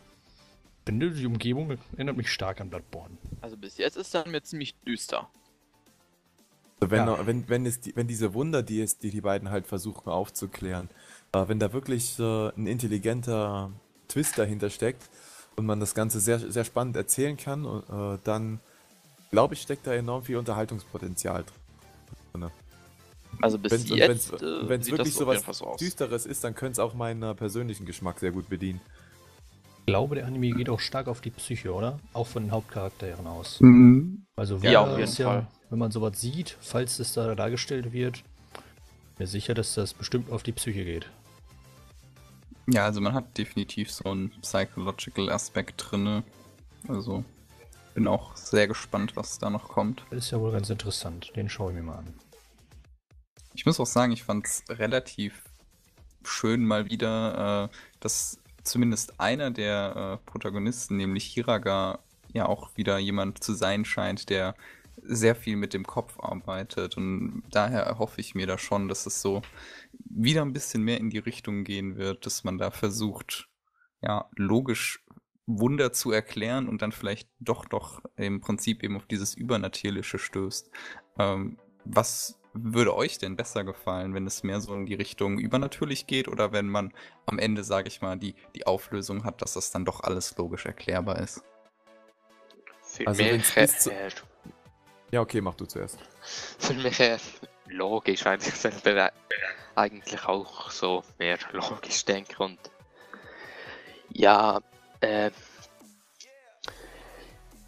[0.86, 3.18] finde, die Umgebung erinnert mich stark an Bloodborne.
[3.42, 5.30] Also bis jetzt ist dann mir ziemlich düster.
[6.80, 7.26] Also wenn, ja.
[7.26, 10.90] wenn, wenn, es die, wenn diese Wunder, die, es, die die beiden halt versuchen aufzuklären,
[11.32, 13.72] äh, wenn da wirklich äh, ein intelligenter
[14.08, 15.10] Twist dahinter steckt
[15.56, 18.60] und man das Ganze sehr, sehr spannend erzählen kann, äh, dann
[19.36, 21.44] glaube ich, steckt da enorm viel Unterhaltungspotenzial
[22.32, 22.50] drin.
[23.42, 26.74] Also bis wenn's, jetzt Wenn es äh, wirklich so was so Düsteres ist, dann könnte
[26.74, 28.80] es auch meinen persönlichen Geschmack sehr gut bedienen.
[29.80, 32.00] Ich glaube, der Anime geht auch stark auf die Psyche, oder?
[32.14, 33.60] Auch von den Hauptcharakteren aus.
[33.60, 34.26] Mhm.
[34.38, 35.26] Also ja, auf jeden Fall.
[35.26, 38.24] Ja, wenn man sowas sieht, falls es da dargestellt wird,
[39.20, 41.10] mir sicher, dass das bestimmt auf die Psyche geht.
[42.68, 46.24] Ja, also man hat definitiv so einen psychological Aspekt drin.
[46.88, 47.26] Also
[47.96, 50.06] bin auch sehr gespannt, was da noch kommt.
[50.12, 51.32] Das ist ja wohl ganz interessant.
[51.36, 52.14] Den schaue ich mir mal an.
[53.56, 55.44] Ich muss auch sagen, ich fand es relativ
[56.24, 62.00] schön mal wieder, äh, dass zumindest einer der äh, Protagonisten, nämlich Hiraga,
[62.34, 64.56] ja auch wieder jemand zu sein scheint, der
[65.02, 66.98] sehr viel mit dem Kopf arbeitet.
[66.98, 69.42] Und daher hoffe ich mir da schon, dass es so
[69.94, 73.48] wieder ein bisschen mehr in die Richtung gehen wird, dass man da versucht,
[74.02, 75.05] ja, logisch
[75.48, 80.72] Wunder zu erklären und dann vielleicht doch doch im Prinzip eben auf dieses Übernatürliche stößt.
[81.20, 86.08] Ähm, was würde euch denn besser gefallen, wenn es mehr so in die Richtung übernatürlich
[86.08, 86.94] geht oder wenn man
[87.26, 90.66] am Ende, sage ich mal, die, die Auflösung hat, dass das dann doch alles logisch
[90.66, 91.44] erklärbar ist?
[92.82, 94.10] Für also mich ist äh,
[95.12, 96.00] Ja, okay, mach du zuerst.
[96.60, 97.20] Für mich eher
[97.68, 99.12] logisch, weil ich selber
[99.76, 102.60] eigentlich auch so mehr logisch denke und
[104.10, 104.62] ja,
[105.06, 105.32] äh,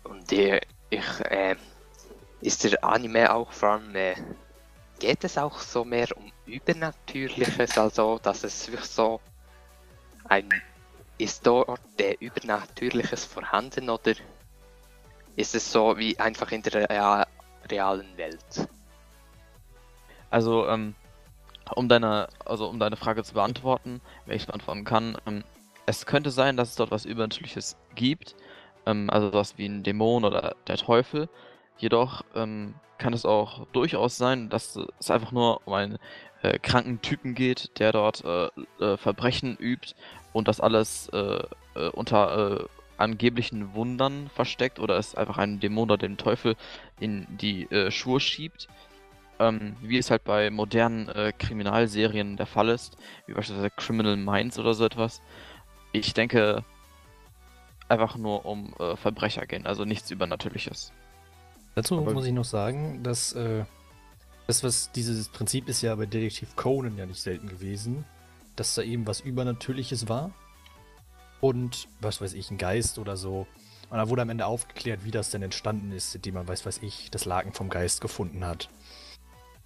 [0.04, 1.56] und der, ich, äh,
[2.42, 4.16] ist der Anime auch von, äh,
[5.00, 9.20] geht es auch so mehr um Übernatürliches, also dass es wirklich so
[10.26, 10.50] ein,
[11.18, 14.14] ist dort der Übernatürliches vorhanden oder
[15.36, 17.28] ist es so wie einfach in der real,
[17.70, 18.68] realen Welt?
[20.30, 20.96] Also, ähm,
[21.76, 25.44] um deine, also um deine Frage zu beantworten, wenn ich es beantworten kann, ähm,
[25.88, 28.36] es könnte sein, dass es dort was Übernatürliches gibt,
[28.86, 31.30] ähm, also was wie ein Dämon oder der Teufel.
[31.78, 35.98] Jedoch ähm, kann es auch durchaus sein, dass es einfach nur um einen
[36.42, 38.50] äh, kranken Typen geht, der dort äh,
[38.84, 39.96] äh, Verbrechen übt
[40.34, 41.44] und das alles äh,
[41.76, 42.68] äh, unter
[42.98, 46.56] angeblichen Wundern versteckt oder ist einfach ein Dämon oder den Teufel
[47.00, 48.68] in die äh, Schuhe schiebt.
[49.40, 54.58] Ähm, wie es halt bei modernen äh, Kriminalserien der Fall ist, wie beispielsweise Criminal Minds
[54.58, 55.22] oder so etwas.
[55.92, 56.64] Ich denke,
[57.90, 60.92] einfach nur um äh, Verbrecher gehen, also nichts Übernatürliches.
[61.76, 63.66] Dazu Aber- muss ich noch sagen, dass äh,
[64.48, 68.06] das, was dieses Prinzip ist ja bei Detektiv Conan ja nicht selten gewesen,
[68.56, 70.32] dass da eben was Übernatürliches war
[71.42, 73.46] und was weiß ich, ein Geist oder so.
[73.90, 76.80] Und da wurde am Ende aufgeklärt, wie das denn entstanden ist, indem man, weiß weiß
[76.82, 78.70] ich, das Laken vom Geist gefunden hat.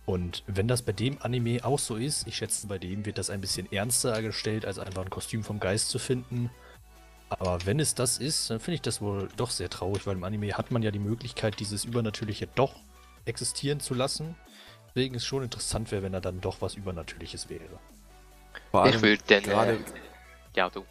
[0.06, 3.30] Und wenn das bei dem Anime auch so ist, ich schätze, bei dem wird das
[3.30, 6.50] ein bisschen ernster dargestellt, als einfach ein Kostüm vom Geist zu finden.
[7.30, 10.24] Aber wenn es das ist, dann finde ich das wohl doch sehr traurig, weil im
[10.24, 12.76] Anime hat man ja die Möglichkeit, dieses Übernatürliche doch
[13.26, 14.36] existieren zu lassen.
[14.90, 17.80] Deswegen ist schon interessant wäre, wenn er dann doch was Übernatürliches wäre.
[18.72, 19.44] Vor Ich würde den.
[19.44, 19.80] gerade, Äh,
[20.56, 20.84] ja, du.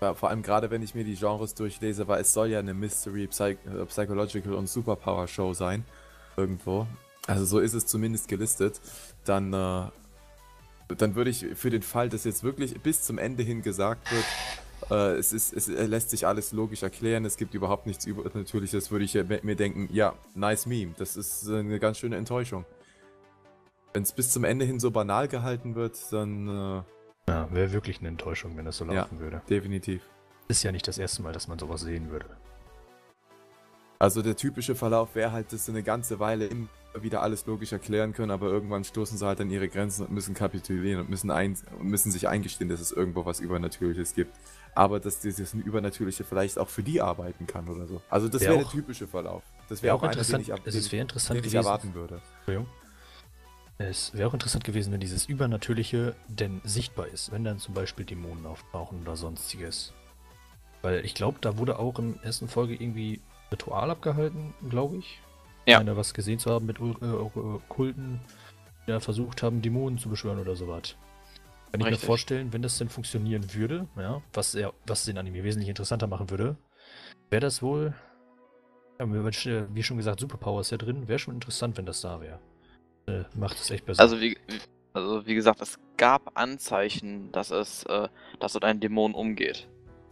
[0.00, 2.74] ja, vor allem gerade, wenn ich mir die Genres durchlese, weil es soll ja eine
[2.74, 5.84] Mystery, Psych äh, Psychological und Superpower Show sein.
[6.36, 6.86] Irgendwo.
[7.26, 8.80] Also so ist es zumindest gelistet.
[9.24, 9.82] Dann, äh,
[10.96, 14.24] dann würde ich für den Fall, dass jetzt wirklich bis zum Ende hin gesagt wird,
[14.90, 19.04] äh, es, ist, es lässt sich alles logisch erklären, es gibt überhaupt nichts Übernatürliches, würde
[19.04, 20.94] ich ja mir denken, ja, nice Meme.
[20.98, 22.64] Das ist äh, eine ganz schöne Enttäuschung.
[23.92, 26.82] Wenn es bis zum Ende hin so banal gehalten wird, dann äh,
[27.28, 28.92] Ja, wäre wirklich eine Enttäuschung, wenn das so Ja.
[29.02, 29.40] laufen würde.
[29.48, 30.02] definitiv.
[30.48, 32.26] Ist ja nicht das erste Mal, dass man sowas sehen würde.
[33.98, 36.68] Also der typische Verlauf wäre halt, dass sie eine ganze Weile immer
[37.00, 40.34] wieder alles logisch erklären können, aber irgendwann stoßen sie halt an ihre Grenzen und müssen
[40.34, 44.34] kapitulieren und müssen, ein, müssen sich eingestehen, dass es irgendwo was Übernatürliches gibt.
[44.74, 48.02] Aber dass dieses Übernatürliche vielleicht auch für die arbeiten kann oder so.
[48.10, 49.42] Also das Wär wäre der auch- typische Verlauf.
[49.68, 51.66] Das Wäre wäre auch auch einer, den interessant, ich, es wäre interessant den ich gewesen.
[51.66, 52.20] erwarten würde.
[53.78, 58.04] Es wäre auch interessant gewesen, wenn dieses Übernatürliche denn sichtbar ist, wenn dann zum Beispiel
[58.06, 59.92] Dämonen auftauchen oder sonstiges.
[60.82, 63.20] Weil ich glaube, da wurde auch in der ersten Folge irgendwie
[63.52, 65.20] Ritual abgehalten, glaube ich.
[65.66, 65.80] Ja.
[65.80, 68.20] Einer was gesehen zu haben mit Ul- äh, äh, Kulten,
[68.86, 70.96] die da versucht haben, Dämonen zu beschwören oder sowas.
[71.72, 72.02] Kann ich Richtig.
[72.02, 76.06] mir vorstellen, wenn das denn funktionieren würde, ja, was, er, was den Anime wesentlich interessanter
[76.06, 76.56] machen würde,
[77.30, 77.92] wäre das wohl,
[78.98, 79.06] ja,
[79.74, 82.38] wie schon gesagt, Superpower ist ja drin, wäre schon interessant, wenn das da wäre.
[83.06, 84.00] Äh, macht es echt besser.
[84.00, 84.38] Also wie,
[84.94, 88.08] also wie gesagt, es gab Anzeichen, dass es, äh,
[88.40, 89.68] dass dort ein Dämon umgeht.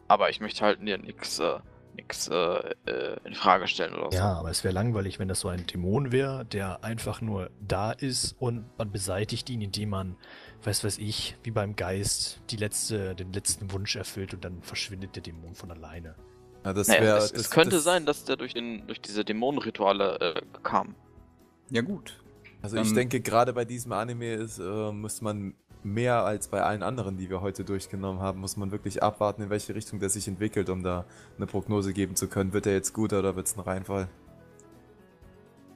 [0.09, 1.61] Aber ich möchte halt dir nix, äh,
[1.95, 4.19] nix äh, äh, in Frage stellen oder so.
[4.19, 7.93] Ja, aber es wäre langweilig, wenn das so ein Dämon wäre, der einfach nur da
[7.93, 10.17] ist und man beseitigt ihn, indem man,
[10.63, 15.17] weiß weiß ich, wie beim Geist, die letzte, den letzten Wunsch erfüllt und dann verschwindet
[15.17, 16.15] der Dämon von alleine.
[16.65, 19.01] Ja, das Naja, wär, es, das, es könnte das, sein, dass der durch, den, durch
[19.01, 20.95] diese Dämonenrituale äh, kam.
[21.71, 22.23] Ja, gut.
[22.63, 25.55] Also ich Ähm, denke, gerade bei diesem Anime ist, äh, muss man
[25.85, 29.51] mehr als bei allen anderen, die wir heute durchgenommen haben, muss man wirklich abwarten, in
[29.51, 31.05] welche Richtung der sich entwickelt, um da
[31.37, 32.53] eine Prognose geben zu können.
[32.53, 34.09] Wird er jetzt gut oder wird es ein Reinfall?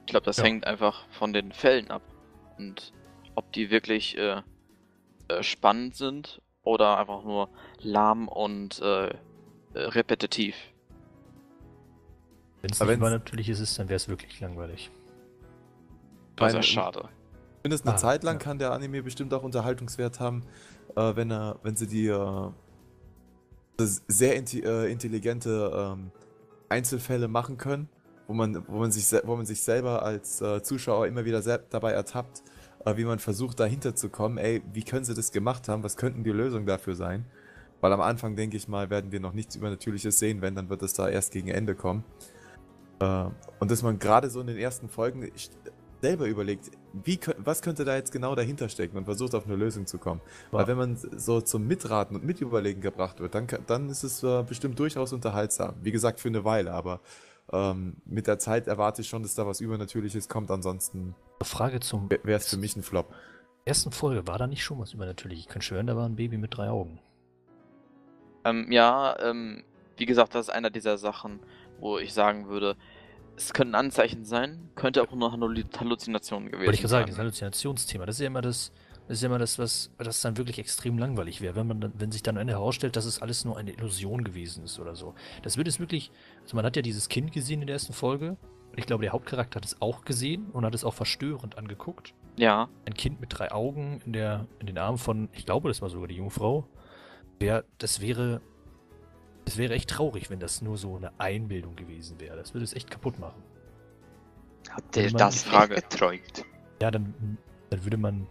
[0.05, 0.43] Ich glaube, das Ja.
[0.45, 2.01] hängt einfach von den Fällen ab.
[2.57, 2.93] Und
[3.35, 4.41] ob die wirklich äh,
[5.27, 7.49] äh, spannend sind oder einfach nur
[7.81, 9.13] lahm und äh, äh,
[9.75, 10.55] repetitiv.
[12.61, 14.89] Wenn es Aber nicht wenn's- übernatürliches ist, dann wäre es wirklich langweilig.
[16.35, 17.09] Das ist ja schade.
[17.61, 18.39] Zumindest eine Ah, Zeit lang ja.
[18.39, 20.43] kann der Anime bestimmt auch Unterhaltungswert haben,
[20.95, 22.51] äh, wenn er, wenn sie die äh,
[24.07, 26.11] sehr inti äh, intelligente ähm,
[26.69, 27.89] Einzelfälle machen können,
[28.27, 31.41] wo man, wo man sich, se- wo man sich selber als äh, Zuschauer immer wieder
[31.41, 32.43] dabei ertappt,
[32.85, 34.37] äh, wie man versucht dahinter zu kommen.
[34.37, 35.83] Ey, wie können sie das gemacht haben?
[35.83, 37.25] Was könnten die Lösungen dafür sein?
[37.81, 40.81] Weil am Anfang denke ich mal, werden wir noch nichts Übernatürliches sehen, wenn dann wird
[40.83, 42.03] es da erst gegen Ende kommen.
[42.99, 43.25] Äh,
[43.59, 45.31] und dass man gerade so in den ersten Folgen
[46.01, 49.85] selber überlegt, wie, was könnte da jetzt genau dahinter stecken und versucht auf eine Lösung
[49.85, 50.21] zu kommen.
[50.51, 50.59] Ja.
[50.59, 54.43] Weil wenn man so zum Mitraten und Mitüberlegen gebracht wird, dann, dann ist es äh,
[54.43, 55.75] bestimmt durchaus unterhaltsam.
[55.81, 57.01] Wie gesagt, für eine Weile, aber
[57.51, 62.09] ähm, mit der Zeit erwarte ich schon, dass da was Übernatürliches kommt, ansonsten Frage zum
[62.09, 63.13] wäre es für mich ein Flop.
[63.65, 64.27] ersten Folge.
[64.27, 65.39] War da nicht schon was übernatürlich?
[65.39, 66.99] Ich kann schwören, da war ein Baby mit drei Augen.
[68.45, 69.63] Ähm, ja, ähm,
[69.97, 71.39] wie gesagt, das ist einer dieser Sachen,
[71.79, 72.75] wo ich sagen würde,
[73.43, 77.15] es könnten Anzeichen sein, könnte auch nur Hallu- Halluzinationen gewesen Wollte ich gerade sagen, das
[77.15, 77.23] sein.
[77.23, 78.71] Halluzinationsthema, das ist ja immer das,
[79.07, 81.93] das ist ja immer das, was das dann wirklich extrem langweilig wäre, wenn man dann,
[81.97, 84.95] wenn sich dann am Ende herausstellt, dass es alles nur eine Illusion gewesen ist oder
[84.95, 85.15] so.
[85.41, 86.11] Das würde es wirklich,
[86.43, 88.37] also man hat ja dieses Kind gesehen in der ersten Folge.
[88.71, 92.13] Und ich glaube, der Hauptcharakter hat es auch gesehen und hat es auch verstörend angeguckt.
[92.37, 95.81] Ja, Ein Kind mit drei Augen in der, in den Armen von, ich glaube, das
[95.81, 96.67] war sogar die Jungfrau.
[97.39, 98.41] Wär, das wäre,
[99.49, 102.37] das wäre echt traurig, wenn das nur so eine Einbildung gewesen wäre.
[102.37, 103.41] Das würde es echt kaputt machen.
[104.69, 106.45] Habt ihr das Frage- geträumt?
[106.79, 107.37] Ja, dann,
[107.71, 108.27] dann würde man.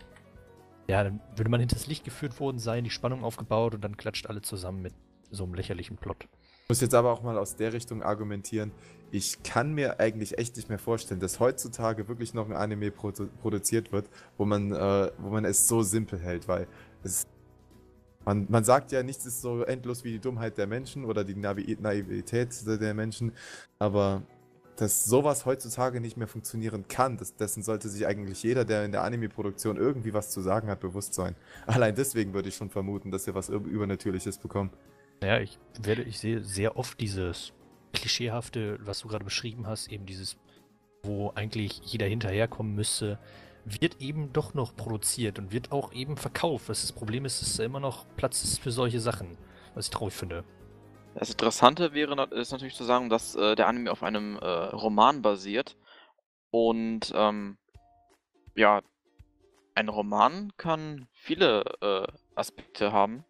[0.87, 4.29] Ja, dann würde man hinters Licht geführt worden sein, die Spannung aufgebaut und dann klatscht
[4.29, 4.95] alle zusammen mit
[5.33, 6.29] so einem lächerlichen Plot.
[6.69, 8.71] muss jetzt aber auch mal aus der Richtung argumentieren.
[9.11, 13.27] Ich kann mir eigentlich echt nicht mehr vorstellen, dass heutzutage wirklich noch ein Anime produ
[13.43, 16.69] produziert wird, wo man, äh, wo man es so simpel hält, weil
[17.03, 17.27] es,
[18.29, 21.35] man, man sagt ja, nichts ist so endlos wie die Dummheit der Menschen oder die
[21.35, 23.33] Naivität der Menschen,
[23.79, 24.23] aber
[24.77, 28.93] dass sowas heutzutage nicht mehr funktionieren kann, das, dessen sollte sich eigentlich jeder, der in
[28.93, 31.37] der Anime-Produktion irgendwie was zu sagen hat, bewusst sein.
[31.67, 34.71] Allein deswegen würde ich schon vermuten, dass wir was Übernatürliches bekommen.
[35.23, 37.55] Ja, ich werde, ich sehe sehr oft dieses
[37.95, 40.37] klischeehafte, was du gerade beschrieben hast, eben dieses,
[41.03, 43.19] wo eigentlich jeder hinterherkommen müsste,
[43.81, 46.69] wird eben doch noch produziert und wird auch eben verkauft.
[46.69, 49.37] Was das Problem ist, dass da immer noch Platz ist für solche Sachen,
[49.75, 50.45] was ich traurig finde.
[51.15, 55.23] Das Interessante wäre ist natürlich zu sagen, dass äh, der Anime auf einem äh, Roman
[55.23, 55.77] basiert.
[56.51, 57.59] Und ähm,
[58.55, 58.83] ja,
[59.75, 63.25] ein Roman kann viele äh, Aspekte haben.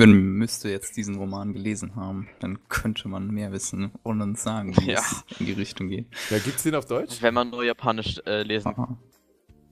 [0.00, 4.74] Man müsste jetzt diesen Roman gelesen haben, dann könnte man mehr wissen und uns sagen,
[4.78, 5.00] wie Ja.
[5.00, 6.06] es in die Richtung geht.
[6.30, 7.20] Ja, gibt's den auf Deutsch?
[7.20, 8.72] Wenn man nur Japanisch äh, lesen.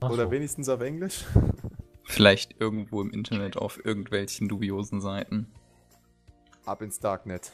[0.01, 0.31] Ach Oder so.
[0.31, 1.24] wenigstens auf Englisch?
[2.05, 5.47] Vielleicht irgendwo im Internet auf irgendwelchen dubiosen Seiten.
[6.66, 7.51] Ab ins Darknet.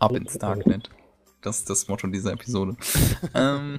[0.00, 0.90] Ab ins Darknet.
[1.40, 2.76] Das ist das Motto dieser Episode.
[3.34, 3.78] ähm,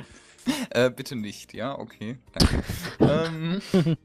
[0.70, 2.18] äh, bitte nicht, ja, okay.
[2.32, 2.64] Danke.
[3.00, 3.96] ähm,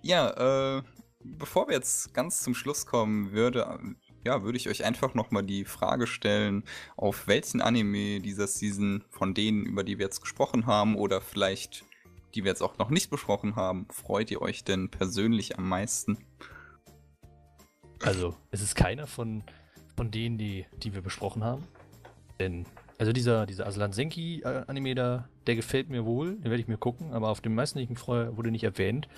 [0.00, 0.82] ja, äh,
[1.24, 3.78] bevor wir jetzt ganz zum Schluss kommen, würde,
[4.24, 6.64] ja, würde ich euch einfach nochmal die Frage stellen,
[6.96, 11.84] auf welchen Anime dieser Season von denen, über die wir jetzt gesprochen haben, oder vielleicht
[12.34, 16.18] die wir jetzt auch noch nicht besprochen haben, freut ihr euch denn persönlich am meisten?
[18.02, 19.44] Also, es ist keiner von,
[19.96, 21.64] von denen, die, die wir besprochen haben.
[22.40, 22.66] Denn,
[22.98, 27.12] also dieser, dieser Aslan Senki-Anime da, der gefällt mir wohl, den werde ich mir gucken,
[27.12, 29.08] aber auf dem meisten, den ich mich freue, wurde nicht erwähnt.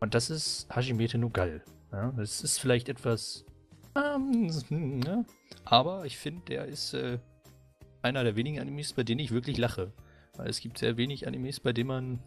[0.00, 1.62] Und das ist Hajimete no Gal.
[1.92, 3.44] Ja, das ist vielleicht etwas.
[3.94, 5.24] Ähm, ja,
[5.64, 7.18] aber ich finde, der ist äh,
[8.02, 9.92] einer der wenigen Animes, bei denen ich wirklich lache.
[10.36, 12.18] Weil es gibt sehr wenig Animes, bei denen man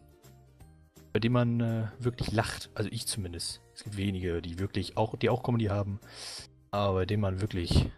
[1.12, 2.70] bei dem man äh, wirklich lacht.
[2.76, 3.62] Also ich zumindest.
[3.74, 6.00] Es gibt wenige, die wirklich auch, die auch Comedy haben,
[6.72, 7.90] aber bei dem man wirklich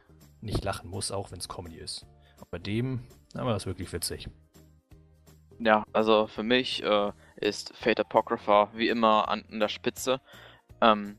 [0.42, 2.06] nicht lachen muss, auch wenn es Comedy ist.
[2.40, 3.02] Und bei dem
[3.34, 4.30] war das wirklich witzig.
[5.60, 7.12] Ja, also für mich äh,
[7.42, 10.22] ist Fate Apocrypha wie immer an, an der Spitze.
[10.82, 11.18] Ähm,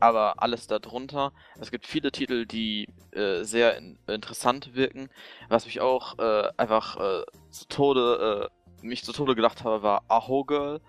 [0.00, 1.32] aber alles darunter.
[1.60, 5.08] Es gibt viele Titel, die äh, sehr in, interessant wirken.
[5.48, 8.50] Was mich auch äh, einfach äh, zu Tode,
[8.82, 10.80] äh, mich zu Tode gedacht habe, war Aho Girl.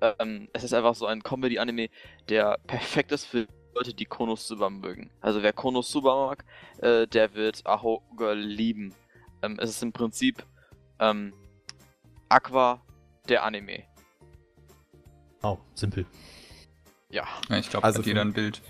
[0.00, 1.88] Ähm, es ist einfach so ein Comedy-Anime,
[2.28, 5.10] der perfekt ist für Leute, die Konosuba mögen.
[5.20, 6.44] Also wer Konosuba mag,
[6.82, 8.94] äh, der wird Aho Girl lieben.
[9.42, 10.44] Ähm, es ist im Prinzip
[10.98, 11.32] ähm,
[12.28, 12.82] Aqua
[13.28, 13.84] der Anime.
[15.42, 16.06] Oh, simpel.
[17.10, 17.26] Ja.
[17.48, 18.62] Ja, ich glaube, Also hat jeder für- ein Bild.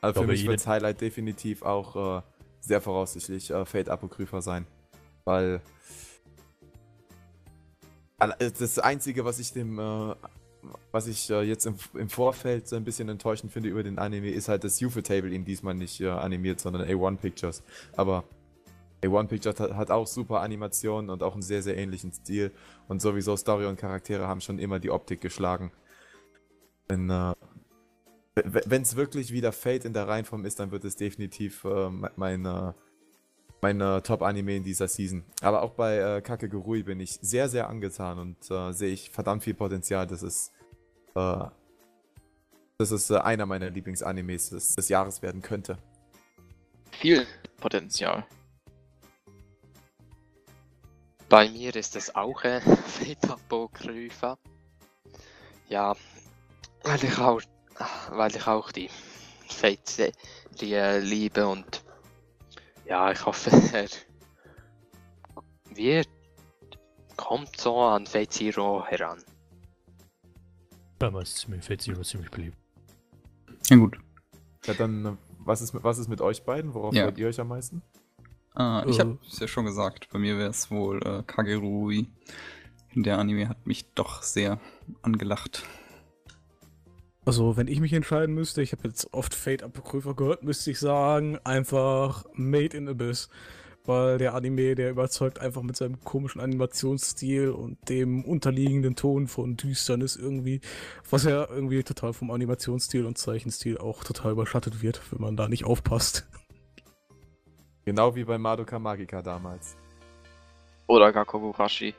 [0.00, 2.22] Also für mich wird Highlight definitiv auch äh,
[2.60, 4.66] sehr voraussichtlich äh, Fate Apocrypha sein.
[5.24, 5.60] Weil
[8.18, 10.14] äh, das Einzige, was ich dem, äh,
[10.90, 14.30] was ich äh, jetzt im, im Vorfeld so ein bisschen enttäuschend finde über den Anime,
[14.30, 17.62] ist halt, dass Table ihn diesmal nicht äh, animiert, sondern A1 Pictures.
[17.96, 18.24] Aber
[19.02, 22.50] A1 Pictures hat, hat auch super Animationen und auch einen sehr, sehr ähnlichen Stil.
[22.92, 25.72] Und sowieso Story und Charaktere haben schon immer die Optik geschlagen.
[26.88, 27.32] Wenn äh,
[28.34, 32.74] es wirklich wieder Fate in der Reihenform ist, dann wird es definitiv äh, me- meine,
[33.62, 35.24] meine Top-Anime in dieser Season.
[35.40, 39.42] Aber auch bei äh, Kakegurui bin ich sehr, sehr angetan und äh, sehe ich verdammt
[39.42, 40.52] viel Potenzial, dass es,
[41.14, 41.44] äh,
[42.76, 45.78] dass es äh, einer meiner Lieblingsanimes des, des Jahres werden könnte.
[46.90, 47.26] Viel
[47.56, 48.26] Potenzial.
[51.32, 54.36] Bei mir ist es auch äh, Fate Apocrypha.
[55.66, 55.96] Ja,
[56.84, 57.40] weil ich auch,
[58.10, 58.90] weil ich auch die
[59.48, 61.82] Fate-Serie liebe und
[62.84, 63.88] ja, ich hoffe, er
[65.74, 66.08] wird,
[67.16, 69.24] kommt so an Fate Zero heran.
[70.98, 72.58] Damals ist mir Fate Zero ziemlich beliebt.
[73.70, 73.96] Ja, gut.
[74.66, 76.74] Ja, dann, äh, was ist, mit- was ist mit euch beiden?
[76.74, 77.04] Worauf Ja.
[77.04, 77.80] freut ihr euch am meisten?
[78.54, 79.00] Ah, ich Äh.
[79.00, 82.06] habe es ja schon gesagt, bei mir wäre es wohl äh, Kagerui.
[82.94, 84.60] Der Anime hat mich doch sehr
[85.00, 85.64] angelacht.
[87.24, 90.78] Also, wenn ich mich entscheiden müsste, ich habe jetzt oft Fate Apocrypha gehört, müsste ich
[90.80, 93.28] sagen, einfach Made in Abyss.
[93.84, 99.56] Weil der Anime, der überzeugt einfach mit seinem komischen Animationsstil und dem unterliegenden Ton von
[99.56, 100.60] Düsternis irgendwie,
[101.10, 105.48] was ja irgendwie total vom Animationsstil und Zeichenstil auch total überschattet wird, wenn man da
[105.48, 106.28] nicht aufpasst.
[107.84, 109.76] Genau wie bei Madoka Magica damals.
[110.86, 111.94] Oder Gakogurashi.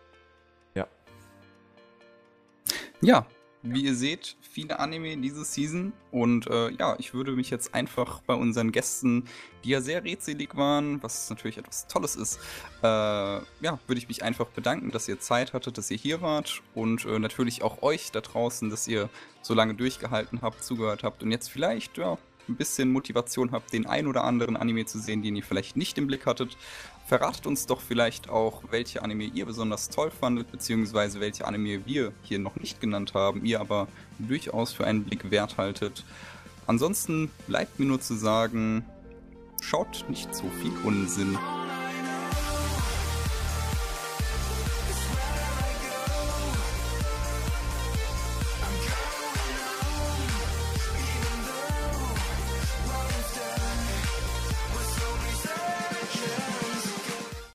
[3.04, 3.26] Ja,
[3.64, 5.92] wie ihr seht, viele Anime diese Season.
[6.12, 9.26] Und äh, ja, ich würde mich jetzt einfach bei unseren Gästen,
[9.66, 12.40] die ja sehr rätselig waren, was natürlich etwas Tolles ist,
[12.82, 16.62] äh, ja, würde ich mich einfach bedanken, dass ihr Zeit hattet, dass ihr hier wart.
[16.76, 19.10] Und äh, natürlich auch euch da draußen, dass ihr
[19.42, 22.18] so lange durchgehalten habt, zugehört habt und jetzt vielleicht, ja,
[22.48, 25.98] ein bisschen Motivation habt, den ein oder anderen Anime zu sehen, den ihr vielleicht nicht
[25.98, 26.58] im Blick hattet.
[27.06, 32.14] Verratet uns doch vielleicht auch, welche Anime ihr besonders toll fandet, beziehungsweise welche Anime wir
[32.24, 33.88] hier noch nicht genannt haben, ihr aber
[34.20, 36.04] durchaus für einen Blick wert haltet.
[36.66, 38.86] Ansonsten bleibt mir nur zu sagen,
[39.62, 41.38] schaut nicht so viel Unsinn.